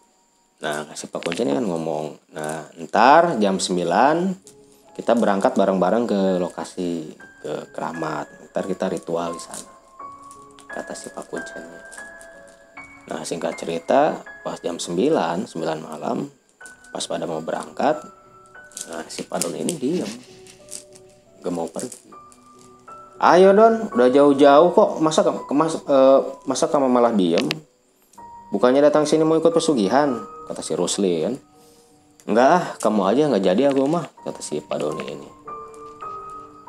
Nah 0.61 0.85
si 0.93 1.09
Pak 1.09 1.25
Kuncen 1.25 1.49
kan 1.49 1.65
ngomong 1.65 2.33
nah 2.37 2.69
ntar 2.77 3.41
jam 3.41 3.57
9 3.57 4.93
kita 4.93 5.17
berangkat 5.17 5.57
bareng-bareng 5.57 6.05
ke 6.05 6.21
lokasi 6.37 7.17
ke 7.41 7.73
keramat. 7.73 8.29
Ntar 8.51 8.69
kita 8.69 8.85
ritual 8.91 9.33
di 9.33 9.41
sana 9.41 9.69
kata 10.71 10.93
si 10.95 11.11
Pak 11.11 11.25
Kuncennya. 11.27 11.81
Nah 13.11 13.21
singkat 13.27 13.57
cerita 13.57 14.21
pas 14.45 14.61
jam 14.61 14.77
9, 14.79 14.87
9 14.87 15.49
malam 15.81 16.29
pas 16.93 17.03
pada 17.07 17.25
mau 17.25 17.41
berangkat 17.41 17.99
nah 18.89 19.05
si 19.09 19.25
Pak 19.25 19.37
Don 19.45 19.57
ini 19.57 19.73
diem. 19.77 20.11
Gak 21.41 21.53
mau 21.57 21.65
pergi 21.65 22.00
ayo 23.21 23.53
Don. 23.53 23.93
Udah 23.93 24.09
jauh-jauh 24.09 24.69
kok. 24.73 24.89
Masa 24.97 25.21
mas, 25.53 25.77
eh, 25.77 26.19
masa 26.49 26.65
kamu 26.65 26.89
malah 26.89 27.13
diem? 27.13 27.45
Bukannya 28.51 28.83
datang 28.83 29.07
sini 29.07 29.23
mau 29.23 29.39
ikut 29.39 29.53
pesugihan? 29.53 30.19
Kata 30.49 30.59
si 30.59 30.75
Rusli 30.75 31.23
kan 31.23 31.33
enggak 32.27 32.49
ah. 32.51 32.63
Kamu 32.81 33.01
aja 33.07 33.31
nggak 33.31 33.43
jadi 33.47 33.71
aku 33.71 33.87
mah 33.87 34.03
kata 34.27 34.43
si 34.43 34.59
Pak 34.59 34.77
Doni 34.81 35.05
ini. 35.07 35.29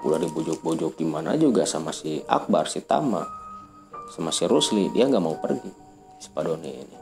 Udah 0.07 0.23
dibujuk-bujuk 0.23 0.99
gimana 0.99 1.35
juga 1.35 1.67
sama 1.67 1.91
si 1.91 2.23
Akbar 2.31 2.71
si 2.71 2.87
Tama. 2.87 3.27
Sama 4.15 4.31
si 4.31 4.47
Rusli 4.47 4.95
dia 4.95 5.11
nggak 5.11 5.25
mau 5.25 5.35
pergi 5.43 5.73
si 6.23 6.31
Pak 6.31 6.43
Doni 6.47 6.71
ini. 6.71 6.97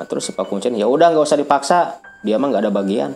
Nah 0.00 0.04
terus 0.08 0.24
si 0.24 0.32
Pak 0.32 0.48
Kuncen 0.48 0.72
ya 0.80 0.88
udah 0.88 1.12
nggak 1.12 1.24
usah 1.28 1.36
dipaksa. 1.36 2.00
Dia 2.24 2.40
mah 2.40 2.48
nggak 2.48 2.64
ada 2.64 2.72
bagian 2.72 3.12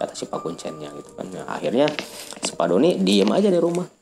kata 0.00 0.16
si 0.16 0.24
Pak 0.24 0.40
Kuncennya 0.40 0.88
gitu 0.96 1.12
kan. 1.12 1.28
Nah, 1.28 1.44
akhirnya 1.52 1.90
si 2.40 2.56
Pak 2.56 2.72
Doni 2.72 2.96
diem 3.02 3.28
aja 3.28 3.52
di 3.52 3.60
rumah 3.60 3.97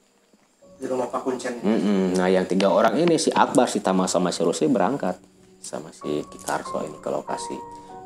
di 0.76 0.84
rumah 0.84 1.08
Pak 1.08 1.20
Kuncen. 1.24 1.56
Mm-mm. 1.64 2.20
nah 2.20 2.28
yang 2.28 2.44
tiga 2.44 2.68
orang 2.68 3.00
ini 3.00 3.16
si 3.16 3.32
Akbar 3.32 3.64
si 3.64 3.80
Tama 3.80 4.04
sama 4.04 4.28
si 4.28 4.44
Rusli 4.44 4.68
berangkat 4.68 5.16
sama 5.60 5.90
si 5.90 6.22
Kikarso 6.28 6.84
ini 6.84 7.00
ke 7.02 7.08
lokasi. 7.10 7.56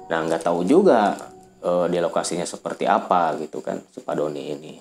Nah 0.09 0.24
nggak 0.24 0.46
tahu 0.46 0.64
juga 0.64 1.18
eh, 1.61 1.87
di 1.90 1.98
lokasinya 1.98 2.46
seperti 2.46 2.88
apa 2.88 3.37
gitu 3.42 3.61
kan 3.61 3.83
si 3.90 4.00
Pak 4.00 4.14
Doni 4.16 4.42
ini. 4.54 4.74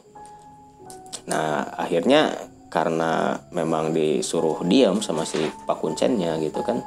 Nah 1.28 1.76
akhirnya 1.76 2.32
karena 2.70 3.34
memang 3.50 3.92
disuruh 3.92 4.62
diam 4.64 5.02
sama 5.02 5.26
si 5.26 5.42
Pak 5.42 5.82
Kuncennya 5.82 6.38
gitu 6.38 6.62
kan 6.62 6.80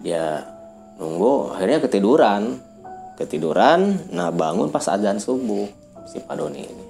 dia 0.00 0.46
nunggu 0.96 1.58
akhirnya 1.58 1.82
ketiduran. 1.84 2.42
Ketiduran 3.20 4.08
nah 4.16 4.32
bangun 4.32 4.72
pas 4.72 4.88
azan 4.88 5.20
subuh 5.20 5.68
si 6.08 6.22
Pak 6.22 6.34
Doni 6.38 6.64
ini. 6.64 6.86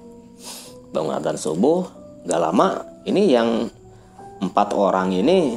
Bangun 0.95 1.19
azan 1.19 1.35
subuh 1.35 2.00
gak 2.27 2.41
lama 2.41 2.85
ini 3.09 3.23
yang 3.33 3.69
empat 4.41 4.73
orang 4.77 5.13
ini 5.13 5.57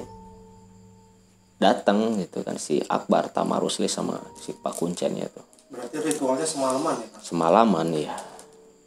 datang 1.60 2.20
gitu 2.20 2.44
kan 2.44 2.60
si 2.60 2.84
Akbar 2.84 3.32
Tamarusli 3.32 3.88
sama 3.88 4.20
si 4.40 4.52
Pak 4.52 4.76
Kuncennya 4.76 5.32
tuh 5.32 5.44
berarti 5.72 5.98
ritualnya 6.04 6.46
semalaman 6.46 6.96
ya 7.00 7.08
Pak? 7.08 7.20
semalaman 7.24 7.88
ya 7.96 8.14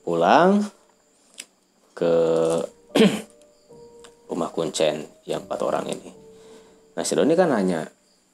pulang 0.04 0.50
ke 1.96 2.14
rumah 4.30 4.52
kuncen 4.52 5.08
yang 5.24 5.48
empat 5.48 5.60
orang 5.64 5.88
ini. 5.88 6.10
Nah 6.92 7.02
si 7.02 7.16
Doni 7.16 7.32
kan 7.32 7.50
nanya 7.50 7.88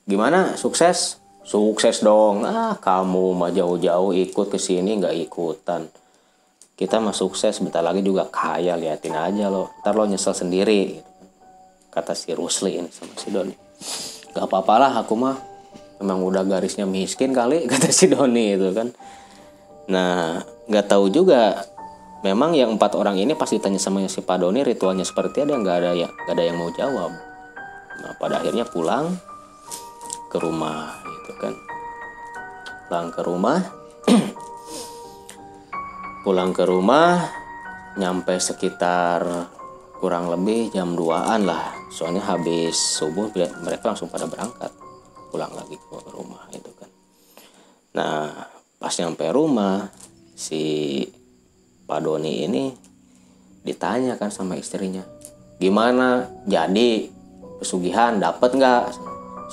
gimana? 0.05 0.59
Sukses? 0.59 1.23
Sukses 1.47 2.03
dong. 2.03 2.43
Ah 2.43 2.75
kamu 2.77 3.39
mah 3.39 3.51
jauh-jauh 3.55 4.11
ikut 4.13 4.47
ke 4.51 4.59
sini 4.59 4.99
nggak 4.99 5.15
ikutan 5.31 5.87
kita 6.83 6.99
mah 6.99 7.15
sukses 7.15 7.63
bentar 7.63 7.79
lagi 7.79 8.03
juga 8.03 8.27
kaya 8.27 8.75
liatin 8.75 9.15
aja 9.15 9.47
lo. 9.47 9.71
Ntar 9.87 9.95
lo 9.95 10.03
nyesel 10.03 10.35
sendiri. 10.35 10.99
Kata 11.95 12.11
si 12.11 12.35
Rusli 12.35 12.83
ini 12.83 12.91
sama 12.91 13.15
si 13.15 13.31
Doni. 13.31 13.55
Gak 14.35 14.51
apa-apalah 14.51 14.91
aku 14.99 15.15
mah 15.15 15.39
emang 16.03 16.27
udah 16.27 16.43
garisnya 16.43 16.83
miskin 16.83 17.31
kali 17.31 17.65
kata 17.71 17.95
si 17.95 18.11
Doni 18.11 18.59
itu 18.59 18.75
kan. 18.75 18.91
Nah 19.87 20.43
nggak 20.67 20.87
tahu 20.91 21.07
juga. 21.15 21.71
Memang 22.23 22.55
yang 22.55 22.79
empat 22.79 22.95
orang 22.95 23.19
ini 23.19 23.35
pas 23.35 23.51
ditanya 23.51 23.83
sama 23.83 24.03
si 24.07 24.23
Pak 24.23 24.43
Doni 24.43 24.63
ritualnya 24.63 25.03
seperti 25.03 25.43
ada 25.43 25.59
nggak 25.59 25.77
ada 25.83 25.91
ya 25.95 26.07
nggak 26.11 26.35
ada 26.35 26.43
yang 26.43 26.59
mau 26.59 26.71
jawab. 26.75 27.11
Nah 28.03 28.11
pada 28.19 28.43
akhirnya 28.43 28.67
pulang 28.67 29.15
ke 30.31 30.39
rumah 30.43 30.99
gitu 31.07 31.33
kan. 31.39 31.55
Pulang 32.91 33.09
ke 33.15 33.21
rumah 33.23 33.59
pulang 36.23 36.55
ke 36.55 36.63
rumah 36.63 37.27
nyampe 37.99 38.39
sekitar 38.39 39.51
kurang 39.99 40.31
lebih 40.31 40.71
jam 40.71 40.95
2an 40.95 41.43
lah. 41.43 41.75
Soalnya 41.91 42.23
habis 42.23 42.79
subuh 42.79 43.31
mereka 43.63 43.91
langsung 43.91 44.07
pada 44.07 44.31
berangkat. 44.31 44.71
Pulang 45.35 45.51
lagi 45.51 45.75
ke 45.75 46.11
rumah 46.15 46.47
itu 46.55 46.71
kan. 46.79 46.91
Nah 47.99 48.31
pas 48.79 48.95
nyampe 48.99 49.27
rumah 49.35 49.91
si 50.39 51.03
Pak 51.87 52.01
Doni 52.03 52.47
ini 52.47 52.65
ditanya 53.63 54.15
kan 54.15 54.31
sama 54.31 54.55
istrinya 54.55 55.03
gimana? 55.59 56.27
Jadi 56.47 57.11
pesugihan 57.59 58.19
dapat 58.19 58.55
nggak? 58.55 58.83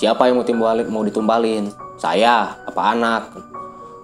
Siapa 0.01 0.29
yang 0.29 0.41
mau 0.41 0.47
timbalin 0.47 0.87
mau 0.89 1.05
ditumbalin? 1.05 1.69
Saya 1.97 2.55
apa 2.63 2.81
anak 2.95 3.48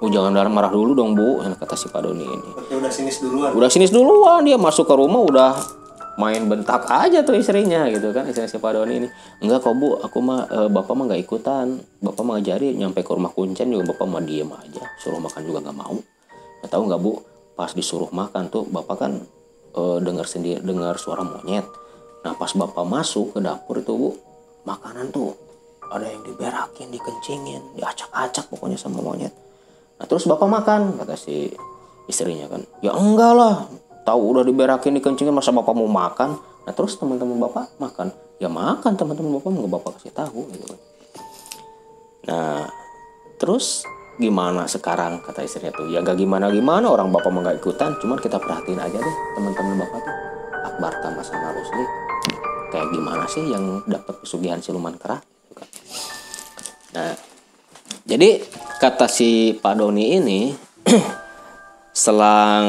Oh, 0.04 0.12
jangan 0.12 0.36
darah 0.36 0.52
marah 0.52 0.68
dulu 0.68 0.92
dong 0.92 1.16
bu 1.16 1.40
kata 1.40 1.76
si 1.80 1.88
Pak 1.88 2.04
Doni 2.04 2.28
ini. 2.28 2.50
Udah 2.76 2.92
sinis 2.92 3.24
duluan? 3.24 3.56
Udah 3.56 3.70
sinis 3.72 3.92
duluan 3.96 4.44
dia 4.44 4.60
masuk 4.60 4.92
ke 4.92 4.96
rumah 4.96 5.24
udah 5.24 5.52
main 6.16 6.48
bentak 6.48 6.88
aja 6.88 7.24
tuh 7.28 7.36
istrinya 7.36 7.88
gitu 7.92 8.12
kan 8.12 8.28
istrinya 8.28 8.52
si 8.52 8.60
Pak 8.60 8.72
Doni 8.76 8.94
ini. 9.00 9.08
Enggak 9.40 9.64
kok 9.64 9.76
bu 9.80 9.96
aku 10.04 10.20
mah 10.20 10.52
eh, 10.52 10.68
bapak 10.68 10.94
mah 11.00 11.04
nggak 11.08 11.22
ikutan. 11.24 11.80
Bapak 12.04 12.24
mah 12.28 12.36
ngajari 12.36 12.76
nyampe 12.76 13.08
ke 13.08 13.12
rumah 13.16 13.32
kuncen 13.32 13.72
juga 13.72 13.96
bapak 13.96 14.04
mah 14.04 14.20
diem 14.20 14.52
aja. 14.52 14.84
Suruh 15.00 15.24
makan 15.24 15.42
juga 15.48 15.64
nggak 15.64 15.78
mau. 15.80 15.96
Nggak 16.60 16.70
tahu 16.76 16.84
nggak 16.92 17.02
bu 17.02 17.12
pas 17.56 17.72
disuruh 17.72 18.12
makan 18.12 18.52
tuh 18.52 18.68
bapak 18.68 18.98
kan 19.00 19.12
eh, 19.80 19.98
dengar 20.04 20.28
sendiri 20.28 20.60
dengar 20.60 21.00
suara 21.00 21.24
monyet. 21.24 21.64
Nah 22.28 22.36
pas 22.36 22.52
bapak 22.52 22.84
masuk 22.84 23.32
ke 23.32 23.40
dapur 23.40 23.80
itu 23.80 23.96
bu 23.96 24.10
makanan 24.68 25.08
tuh 25.16 25.32
ada 25.88 26.04
yang 26.04 26.20
diberakin 26.28 26.92
dikencingin 26.92 27.80
diacak-acak 27.80 28.50
pokoknya 28.52 28.76
sama 28.76 29.00
monyet 29.00 29.45
nah 29.96 30.06
terus 30.06 30.28
bapak 30.28 30.48
makan 30.48 31.00
kata 31.00 31.16
si 31.16 31.52
istrinya 32.06 32.50
kan. 32.50 32.62
Ya 32.82 32.94
enggak 32.94 33.34
lah. 33.34 33.56
Tahu 34.06 34.22
udah 34.38 34.44
diberakin 34.46 34.94
dikencingin 35.02 35.34
masa 35.34 35.50
bapak 35.50 35.74
mau 35.74 35.90
makan? 35.90 36.38
Nah 36.38 36.74
terus 36.74 36.98
teman-teman 37.02 37.42
bapak 37.42 37.74
makan. 37.82 38.14
Ya 38.38 38.52
makan 38.52 38.94
teman-teman 38.94 39.42
bapak 39.42 39.50
nggak 39.50 39.72
bapak 39.72 39.92
kasih 39.98 40.14
tahu 40.14 40.46
gitu 40.54 40.66
kan. 40.70 40.80
Nah 42.30 42.70
terus 43.42 43.88
gimana 44.22 44.70
sekarang 44.70 45.26
kata 45.26 45.44
istrinya 45.44 45.76
tuh? 45.76 45.92
Ya 45.92 46.00
gak 46.00 46.16
gimana 46.16 46.48
gimana 46.48 46.88
orang 46.88 47.12
bapak 47.12 47.30
mau 47.34 47.42
nggak 47.42 47.60
ikutan. 47.60 47.98
Cuman 48.00 48.22
kita 48.22 48.38
perhatiin 48.38 48.80
aja 48.80 48.98
deh 49.02 49.16
teman-teman 49.36 49.82
bapak 49.82 50.00
tuh. 50.06 50.16
Akbar 50.66 50.94
Tama 51.02 51.22
sama 51.22 51.54
Rusli 51.54 51.86
kayak 52.74 52.90
gimana 52.92 53.24
sih 53.30 53.46
yang 53.48 53.86
dapat 53.86 54.20
pesugihan 54.20 54.60
siluman 54.60 54.98
kera 54.98 55.22
gitu 55.22 55.54
kan? 55.56 55.70
Nah 56.94 57.35
jadi 58.06 58.38
kata 58.78 59.10
si 59.10 59.58
Pak 59.58 59.82
Doni 59.82 60.14
ini 60.14 60.54
selang 62.06 62.68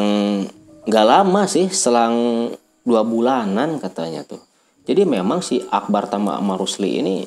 nggak 0.88 1.06
lama 1.06 1.44
sih 1.44 1.68
selang 1.68 2.48
dua 2.86 3.04
bulanan 3.04 3.76
katanya 3.76 4.24
tuh. 4.24 4.40
Jadi 4.86 5.02
memang 5.02 5.42
si 5.42 5.60
Akbar 5.60 6.08
Tama 6.08 6.38
sama 6.38 6.54
Rusli 6.56 7.02
ini 7.02 7.26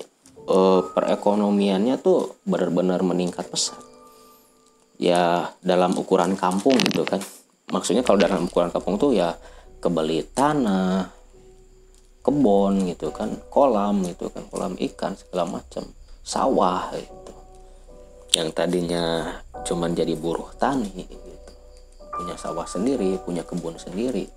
eh, 0.50 0.82
perekonomiannya 0.90 2.02
tuh 2.02 2.42
benar-benar 2.48 3.06
meningkat 3.06 3.46
pesat. 3.52 3.78
Ya 4.98 5.54
dalam 5.62 5.94
ukuran 5.94 6.34
kampung 6.34 6.82
gitu 6.90 7.06
kan. 7.06 7.22
Maksudnya 7.70 8.02
kalau 8.02 8.18
dalam 8.18 8.50
ukuran 8.50 8.74
kampung 8.74 8.98
tuh 8.98 9.14
ya 9.14 9.38
kebeli 9.84 10.26
tanah 10.34 11.14
kebun 12.26 12.90
gitu 12.90 13.14
kan 13.16 13.32
kolam 13.48 14.04
gitu 14.04 14.28
kan 14.28 14.44
kolam 14.50 14.74
ikan 14.76 15.14
segala 15.14 15.62
macam 15.62 15.86
sawah. 16.26 16.90
gitu 16.98 17.19
yang 18.34 18.54
tadinya 18.54 19.38
cuman 19.66 19.98
jadi 19.98 20.14
buruh 20.14 20.54
tani 20.62 20.94
gitu 20.94 21.30
punya 22.14 22.36
sawah 22.36 22.68
sendiri 22.68 23.16
punya 23.24 23.48
kebun 23.48 23.80
sendiri 23.80 24.28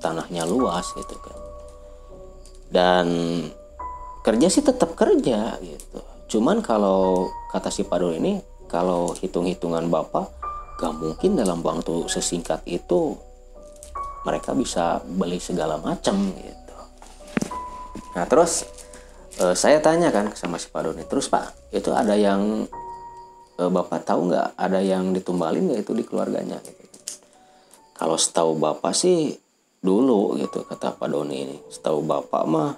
tanahnya 0.00 0.44
luas 0.46 0.86
gitu 0.94 1.16
kan. 1.18 1.38
Dan 2.66 3.06
kerja 4.22 4.48
sih 4.50 4.62
tetap 4.64 4.94
kerja 4.98 5.56
gitu. 5.62 6.00
Cuman 6.26 6.62
kalau 6.62 7.30
kata 7.54 7.70
si 7.70 7.86
Padul 7.86 8.18
ini 8.18 8.42
kalau 8.66 9.14
hitung-hitungan 9.14 9.86
bapak 9.86 10.30
gak 10.76 10.94
mungkin 10.98 11.38
dalam 11.38 11.62
waktu 11.62 12.10
sesingkat 12.10 12.62
itu 12.66 13.16
mereka 14.26 14.52
bisa 14.52 15.00
beli 15.06 15.38
segala 15.38 15.78
macam 15.78 16.34
gitu. 16.34 16.76
Nah 18.18 18.26
terus 18.26 18.66
eh, 19.38 19.54
saya 19.54 19.78
tanya 19.78 20.10
kan 20.10 20.34
sama 20.34 20.58
si 20.58 20.66
Pak 20.66 20.82
Doni 20.82 21.06
terus 21.06 21.30
Pak 21.30 21.70
itu 21.70 21.94
ada 21.94 22.18
yang 22.18 22.66
eh, 23.60 23.70
Bapak 23.70 24.04
tahu 24.04 24.32
nggak 24.32 24.56
ada 24.56 24.80
yang 24.80 25.10
ditumbalin 25.12 25.68
nggak 25.72 25.80
itu 25.84 25.92
di 25.96 26.04
keluarganya? 26.04 26.60
Gitu 26.60 26.86
kalau 27.96 28.20
setahu 28.20 28.60
bapak 28.60 28.92
sih 28.92 29.32
dulu 29.80 30.36
gitu 30.36 30.68
kata 30.68 30.92
Pak 31.00 31.08
Doni 31.08 31.48
ini. 31.48 31.56
Setahu 31.72 32.04
bapak 32.04 32.44
mah 32.44 32.76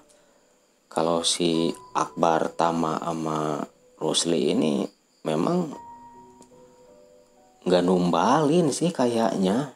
kalau 0.87 1.27
si 1.27 1.75
Akbar 1.93 2.55
Tama 2.55 3.03
sama 3.03 3.67
Rusli 3.99 4.55
ini 4.55 4.87
memang 5.27 5.75
nggak 7.67 7.83
numbalin 7.83 8.71
sih 8.71 8.95
kayaknya. 8.95 9.75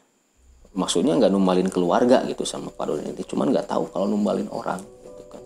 Maksudnya 0.73 1.19
nggak 1.19 1.29
numbalin 1.29 1.69
keluarga 1.69 2.23
gitu 2.23 2.47
sama 2.47 2.71
Pak 2.71 2.85
Doni 2.87 3.11
ini. 3.11 3.23
Cuman 3.27 3.51
nggak 3.51 3.67
tahu 3.67 3.91
kalau 3.91 4.07
numbalin 4.07 4.47
orang 4.47 4.79
gitu 4.79 5.23
kan. 5.27 5.43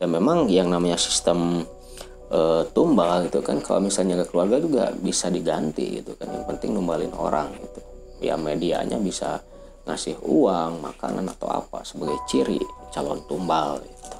Ya 0.00 0.08
memang 0.08 0.48
yang 0.48 0.72
namanya 0.72 0.96
sistem 0.96 1.68
e, 2.28 2.40
tumbal 2.76 3.26
gitu 3.26 3.40
kan 3.40 3.58
kalau 3.64 3.80
misalnya 3.82 4.20
ke 4.22 4.30
keluarga 4.30 4.56
juga 4.60 4.84
bisa 4.94 5.32
diganti 5.32 6.00
gitu 6.00 6.14
kan 6.16 6.28
yang 6.30 6.44
penting 6.44 6.76
numbalin 6.76 7.12
orang 7.16 7.52
gitu 7.56 7.80
ya 8.22 8.34
medianya 8.38 8.98
bisa 8.98 9.40
ngasih 9.88 10.20
uang 10.20 10.84
makanan 10.84 11.32
atau 11.32 11.48
apa 11.48 11.80
sebagai 11.80 12.20
ciri 12.28 12.60
calon 12.92 13.24
tumbal 13.24 13.80
gitu. 13.80 14.16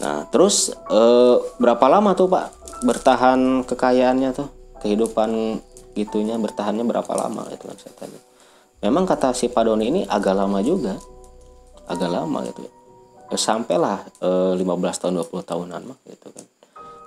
Nah 0.00 0.24
terus 0.32 0.72
eh, 0.72 1.36
berapa 1.60 1.84
lama 1.86 2.16
tuh 2.16 2.32
pak 2.32 2.48
bertahan 2.80 3.62
kekayaannya 3.68 4.30
tuh 4.32 4.48
kehidupan 4.80 5.60
gitunya 5.92 6.40
bertahannya 6.40 6.84
berapa 6.84 7.12
lama 7.12 7.44
itu 7.52 7.64
kan 7.68 7.76
saya 7.76 7.94
tanya. 8.00 8.20
Memang 8.84 9.08
kata 9.08 9.32
si 9.32 9.48
Pak 9.48 9.64
Doni 9.64 9.88
ini 9.88 10.00
agak 10.04 10.36
lama 10.36 10.60
juga, 10.60 10.92
agak 11.88 12.10
lama 12.10 12.44
gitu 12.44 12.68
ya. 12.68 12.72
Sampailah 13.32 14.04
eh, 14.20 14.52
15 14.60 15.00
tahun 15.00 15.14
20 15.24 15.40
tahunan 15.44 15.80
mah 15.88 15.98
gitu 16.04 16.28
kan. 16.28 16.44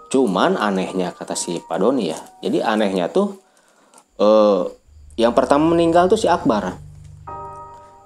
Cuman 0.08 0.56
anehnya 0.56 1.12
kata 1.12 1.36
si 1.36 1.60
Pak 1.60 1.78
Doni 1.84 2.12
ya. 2.12 2.20
Jadi 2.40 2.64
anehnya 2.64 3.12
tuh 3.12 3.36
eh, 4.20 4.62
yang 5.20 5.36
pertama 5.36 5.76
meninggal 5.76 6.08
tuh 6.08 6.20
si 6.20 6.30
Akbar. 6.30 6.78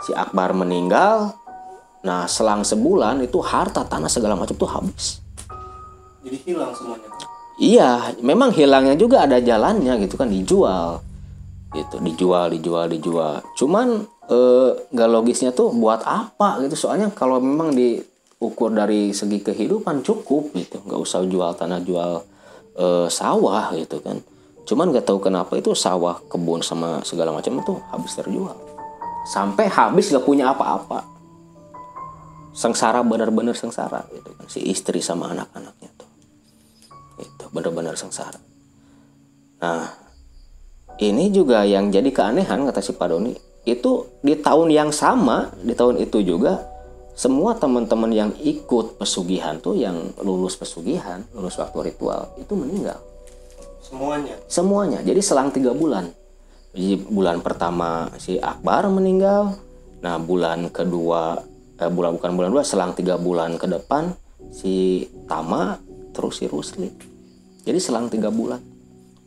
Si 0.02 0.12
Akbar 0.16 0.58
meninggal 0.58 1.38
nah 2.02 2.26
selang 2.26 2.66
sebulan 2.66 3.22
itu 3.22 3.38
harta 3.46 3.86
tanah 3.86 4.10
segala 4.10 4.34
macam 4.34 4.58
tuh 4.58 4.70
habis. 4.70 5.22
Jadi 6.26 6.38
hilang 6.50 6.74
semuanya? 6.74 7.10
Iya 7.62 8.18
memang 8.26 8.50
hilangnya 8.58 8.98
juga 8.98 9.22
ada 9.22 9.38
jalannya 9.38 10.02
gitu 10.02 10.18
kan 10.18 10.34
dijual. 10.34 11.06
Gitu 11.70 12.02
dijual 12.02 12.50
dijual 12.50 12.86
dijual. 12.90 13.46
Cuman 13.54 14.02
eh, 14.26 14.70
nggak 14.90 15.10
eh, 15.10 15.14
logisnya 15.14 15.54
tuh 15.54 15.70
buat 15.70 16.02
apa 16.02 16.58
gitu. 16.66 16.74
Soalnya 16.74 17.14
kalau 17.14 17.38
memang 17.38 17.70
diukur 18.42 18.74
dari 18.74 19.14
segi 19.14 19.38
kehidupan 19.46 20.02
cukup 20.02 20.50
gitu. 20.58 20.82
Nggak 20.82 20.98
usah 20.98 21.22
jual 21.30 21.54
tanah 21.54 21.78
jual 21.86 22.26
eh, 22.74 23.08
sawah 23.14 23.70
gitu 23.78 24.02
kan. 24.02 24.18
Cuman 24.66 24.90
gak 24.90 25.06
tahu 25.10 25.22
kenapa 25.22 25.58
itu 25.58 25.78
sawah 25.78 26.18
kebun 26.26 26.66
sama 26.66 27.06
segala 27.06 27.30
macam 27.30 27.62
itu 27.62 27.78
habis 27.94 28.18
terjual. 28.18 28.58
Sampai 29.30 29.70
habis 29.70 30.10
gak 30.10 30.26
punya 30.26 30.50
apa-apa. 30.50 31.06
Sengsara 32.54 33.06
benar-benar 33.06 33.54
sengsara 33.54 34.06
gitu 34.10 34.34
kan. 34.34 34.46
Si 34.50 34.64
istri 34.66 35.02
sama 35.02 35.34
anak-anaknya 35.34 35.90
tuh. 35.98 36.10
Itu 37.22 37.46
benar-benar 37.54 37.94
sengsara. 37.94 38.42
Nah 39.62 39.86
ini 40.98 41.30
juga 41.34 41.62
yang 41.66 41.94
jadi 41.94 42.10
keanehan 42.10 42.66
kata 42.66 42.82
si 42.82 42.94
Pak 42.98 43.08
Doni 43.10 43.34
itu 43.66 44.10
di 44.26 44.34
tahun 44.34 44.74
yang 44.74 44.90
sama 44.90 45.54
di 45.62 45.78
tahun 45.78 46.02
itu 46.02 46.26
juga 46.26 46.71
semua 47.22 47.54
teman-teman 47.54 48.10
yang 48.10 48.32
ikut 48.42 48.98
pesugihan 48.98 49.62
tuh 49.62 49.78
yang 49.78 50.10
lulus 50.26 50.58
pesugihan 50.58 51.22
lulus 51.38 51.62
waktu 51.62 51.94
ritual 51.94 52.34
itu 52.42 52.58
meninggal 52.58 52.98
Semuanya. 53.92 54.36
Semuanya. 54.48 55.00
Jadi 55.04 55.20
selang 55.20 55.52
tiga 55.52 55.76
bulan. 55.76 56.08
Jadi 56.72 56.96
bulan 57.12 57.44
pertama 57.44 58.08
si 58.16 58.40
Akbar 58.40 58.88
meninggal. 58.88 59.60
Nah 60.00 60.16
bulan 60.16 60.72
kedua, 60.72 61.44
eh, 61.76 61.92
bulan 61.92 62.16
bukan 62.16 62.32
bulan 62.40 62.50
dua, 62.56 62.64
selang 62.64 62.96
tiga 62.96 63.20
bulan 63.20 63.60
ke 63.60 63.68
depan 63.68 64.16
si 64.56 65.04
Tama 65.28 65.76
terus 66.16 66.40
si 66.40 66.48
Rusli. 66.48 66.88
Jadi 67.68 67.80
selang 67.84 68.08
tiga 68.08 68.32
bulan 68.32 68.64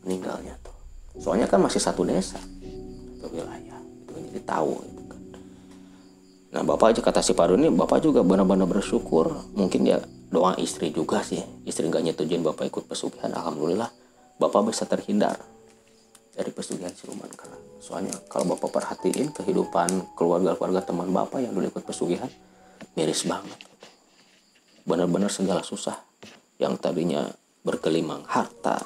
meninggalnya 0.00 0.56
tuh. 0.64 0.74
Soalnya 1.20 1.44
kan 1.44 1.60
masih 1.60 1.84
satu 1.84 2.00
desa, 2.00 2.40
satu 3.20 3.36
wilayah. 3.36 3.78
Itu 4.08 4.16
jadi 4.32 4.40
tahu. 4.48 4.93
Nah 6.54 6.62
bapak 6.62 6.94
aja 6.94 7.00
kata 7.02 7.18
si 7.18 7.34
Padu 7.34 7.58
ini, 7.58 7.66
bapak 7.66 7.98
juga 7.98 8.22
benar-benar 8.22 8.70
bersyukur. 8.70 9.34
Mungkin 9.58 9.82
dia 9.82 9.98
doa 10.30 10.54
istri 10.62 10.94
juga 10.94 11.18
sih. 11.26 11.42
Istri 11.66 11.90
gak 11.90 12.06
nyetujuin 12.06 12.46
bapak 12.46 12.70
ikut 12.70 12.86
pesugihan. 12.86 13.34
Alhamdulillah 13.34 13.90
Bapak 14.34 14.66
bisa 14.66 14.82
terhindar 14.82 15.38
dari 16.34 16.50
pesugihan 16.50 16.90
siluman 16.90 17.30
kera. 17.30 17.54
Soalnya 17.78 18.18
kalau 18.26 18.50
Bapak 18.58 18.74
perhatiin 18.74 19.30
kehidupan 19.30 20.18
keluarga-keluarga 20.18 20.82
teman 20.82 21.14
Bapak 21.14 21.38
yang 21.38 21.54
dulu 21.54 21.70
ikut 21.70 21.86
pesugihan, 21.86 22.26
miris 22.98 23.22
banget. 23.22 23.54
Benar-benar 24.82 25.30
segala 25.30 25.62
susah 25.62 25.94
yang 26.58 26.74
tadinya 26.82 27.30
berkelimang 27.62 28.26
harta. 28.26 28.82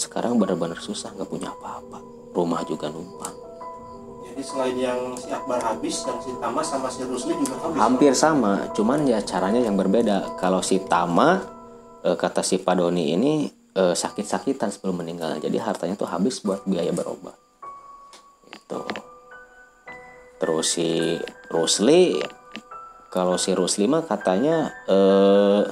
Sekarang 0.00 0.40
benar-benar 0.40 0.80
susah 0.80 1.12
nggak 1.12 1.28
punya 1.28 1.52
apa-apa. 1.52 2.00
Rumah 2.32 2.64
juga 2.64 2.88
numpang. 2.88 3.41
Jadi 4.32 4.42
selain 4.48 4.76
yang 4.80 5.00
si 5.20 5.28
Akbar 5.28 5.60
habis, 5.60 6.08
yang 6.08 6.16
si 6.24 6.32
Tama 6.40 6.64
sama 6.64 6.88
si 6.88 7.04
Rusli 7.04 7.36
juga 7.36 7.60
habis. 7.60 7.76
Hampir 7.76 8.12
sama, 8.16 8.72
cuman 8.72 9.04
ya 9.04 9.20
caranya 9.20 9.60
yang 9.60 9.76
berbeda. 9.76 10.40
Kalau 10.40 10.64
si 10.64 10.80
Tama 10.80 11.44
e, 12.00 12.16
kata 12.16 12.40
si 12.40 12.56
Pak 12.58 12.74
Doni 12.80 13.12
ini 13.12 13.46
e, 13.72 13.82
sakit-sakitan 13.96 14.68
sebelum 14.72 15.00
meninggal 15.02 15.40
jadi 15.40 15.56
hartanya 15.62 15.96
tuh 15.96 16.08
habis 16.08 16.42
buat 16.44 16.62
biaya 16.68 16.92
berobat 16.92 17.36
itu 18.52 18.80
terus 20.42 20.66
si 20.74 21.16
Rusli 21.48 22.20
kalau 23.08 23.36
si 23.36 23.52
Rusli 23.52 23.84
mah 23.84 24.02
katanya 24.08 24.72
eh, 24.88 25.62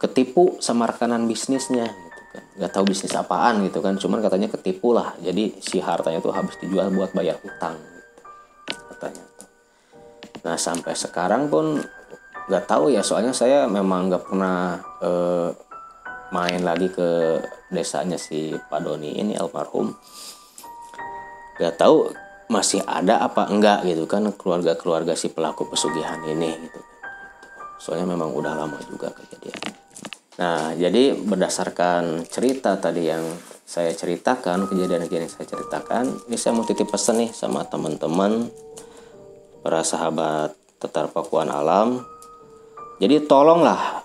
ketipu 0.00 0.56
sama 0.58 0.88
rekanan 0.88 1.28
bisnisnya 1.28 1.86
nggak 2.32 2.72
tahu 2.72 2.84
bisnis 2.88 3.12
apaan 3.16 3.64
gitu 3.66 3.80
kan. 3.84 3.96
Cuman 3.96 4.20
katanya 4.20 4.48
ketipu 4.52 4.92
lah. 4.96 5.16
Jadi 5.20 5.56
si 5.60 5.80
hartanya 5.80 6.20
tuh 6.20 6.32
habis 6.32 6.56
dijual 6.60 6.88
buat 6.92 7.12
bayar 7.12 7.36
hutang 7.40 7.76
gitu, 8.68 8.82
katanya 8.94 9.24
nah 10.42 10.58
sampai 10.58 10.98
sekarang 10.98 11.46
pun 11.46 11.78
nggak 12.50 12.64
tahu 12.66 12.90
ya. 12.90 13.06
Soalnya 13.06 13.30
saya 13.30 13.70
memang 13.70 14.10
nggak 14.10 14.24
pernah 14.26 14.80
eh, 15.02 15.48
main 16.34 16.60
lagi 16.66 16.90
ke 16.90 17.38
desanya 17.70 18.18
si 18.18 18.50
Pak 18.56 18.80
Doni 18.82 19.16
ini 19.16 19.38
almarhum. 19.38 19.94
Nggak 21.60 21.76
tahu 21.78 22.10
masih 22.52 22.84
ada 22.84 23.24
apa 23.24 23.48
enggak 23.48 23.80
gitu 23.88 24.04
kan 24.04 24.28
keluarga-keluarga 24.36 25.16
si 25.16 25.32
pelaku 25.32 25.72
pesugihan 25.72 26.20
ini 26.28 26.52
gitu 26.68 26.80
soalnya 27.80 28.12
memang 28.12 28.28
udah 28.36 28.52
lama 28.52 28.76
juga 28.84 29.08
kejadian 29.16 29.72
nah 30.40 30.72
jadi 30.72 31.12
berdasarkan 31.16 32.24
cerita 32.28 32.80
tadi 32.80 33.08
yang 33.08 33.24
saya 33.68 33.92
ceritakan 33.92 34.68
kejadian-kejadian 34.68 35.28
yang 35.28 35.32
saya 35.32 35.46
ceritakan 35.48 36.04
ini 36.28 36.36
saya 36.40 36.52
mau 36.56 36.64
titip 36.64 36.88
pesan 36.88 37.24
nih 37.24 37.30
sama 37.32 37.64
teman-teman 37.68 38.48
para 39.60 39.84
sahabat 39.84 40.56
tetar 40.80 41.12
pakuan 41.12 41.52
alam 41.52 42.02
jadi 42.96 43.22
tolonglah 43.28 44.04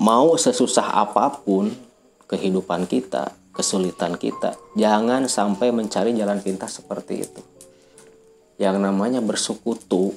mau 0.00 0.32
sesusah 0.38 1.04
apa 1.04 1.42
pun 1.44 1.68
kehidupan 2.30 2.88
kita 2.88 3.40
kesulitan 3.60 4.16
kita. 4.16 4.56
Jangan 4.78 5.26
sampai 5.26 5.74
mencari 5.74 6.14
jalan 6.16 6.40
pintas 6.40 6.80
seperti 6.80 7.28
itu. 7.28 7.42
Yang 8.56 8.76
namanya 8.80 9.20
bersekutu 9.20 10.16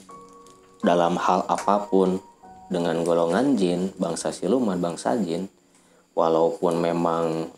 dalam 0.84 1.20
hal 1.20 1.48
apa 1.48 1.88
pun 1.88 2.20
dengan 2.74 3.06
golongan 3.06 3.54
jin, 3.54 3.94
bangsa 4.02 4.34
siluman, 4.34 4.82
bangsa 4.82 5.14
jin, 5.22 5.46
walaupun 6.18 6.82
memang 6.82 7.54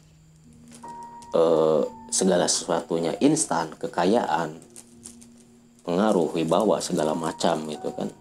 eh, 1.32 1.82
segala 2.12 2.52
sesuatunya 2.52 3.16
instan, 3.24 3.72
kekayaan, 3.80 4.60
pengaruh, 5.88 6.36
wibawa, 6.36 6.84
segala 6.84 7.16
macam 7.16 7.64
gitu 7.72 7.96
kan. 7.96 8.12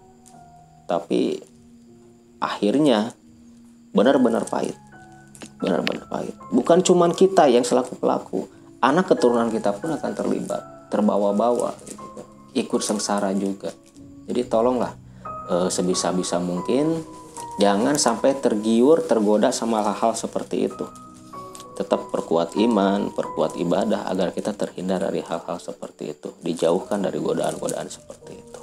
Tapi 0.86 1.42
akhirnya 2.38 3.10
benar-benar 3.90 4.46
pahit 4.46 4.78
benar-benar 5.64 6.04
pahit. 6.12 6.36
Bukan 6.52 6.84
cuman 6.84 7.16
kita 7.16 7.48
yang 7.48 7.64
selaku 7.64 7.96
pelaku, 7.96 8.44
anak 8.84 9.08
keturunan 9.08 9.48
kita 9.48 9.72
pun 9.72 9.96
akan 9.96 10.12
terlibat, 10.12 10.60
terbawa-bawa, 10.92 11.72
gitu 11.88 12.04
kan. 12.04 12.26
ikut 12.54 12.80
sengsara 12.84 13.32
juga. 13.32 13.72
Jadi 14.28 14.40
tolonglah 14.44 14.92
e, 15.48 15.68
sebisa-bisa 15.72 16.40
mungkin 16.40 17.02
jangan 17.60 17.96
sampai 17.96 18.36
tergiur 18.38 19.04
tergoda 19.06 19.54
sama 19.54 19.80
hal-hal 19.82 20.12
seperti 20.16 20.68
itu 20.68 20.86
tetap 21.74 22.06
perkuat 22.14 22.54
iman, 22.54 23.10
perkuat 23.10 23.58
ibadah 23.58 24.06
agar 24.06 24.30
kita 24.30 24.54
terhindar 24.54 25.02
dari 25.02 25.20
hal-hal 25.26 25.58
seperti 25.58 26.14
itu, 26.14 26.30
dijauhkan 26.38 27.02
dari 27.02 27.18
godaan-godaan 27.18 27.90
seperti 27.90 28.32
itu. 28.38 28.62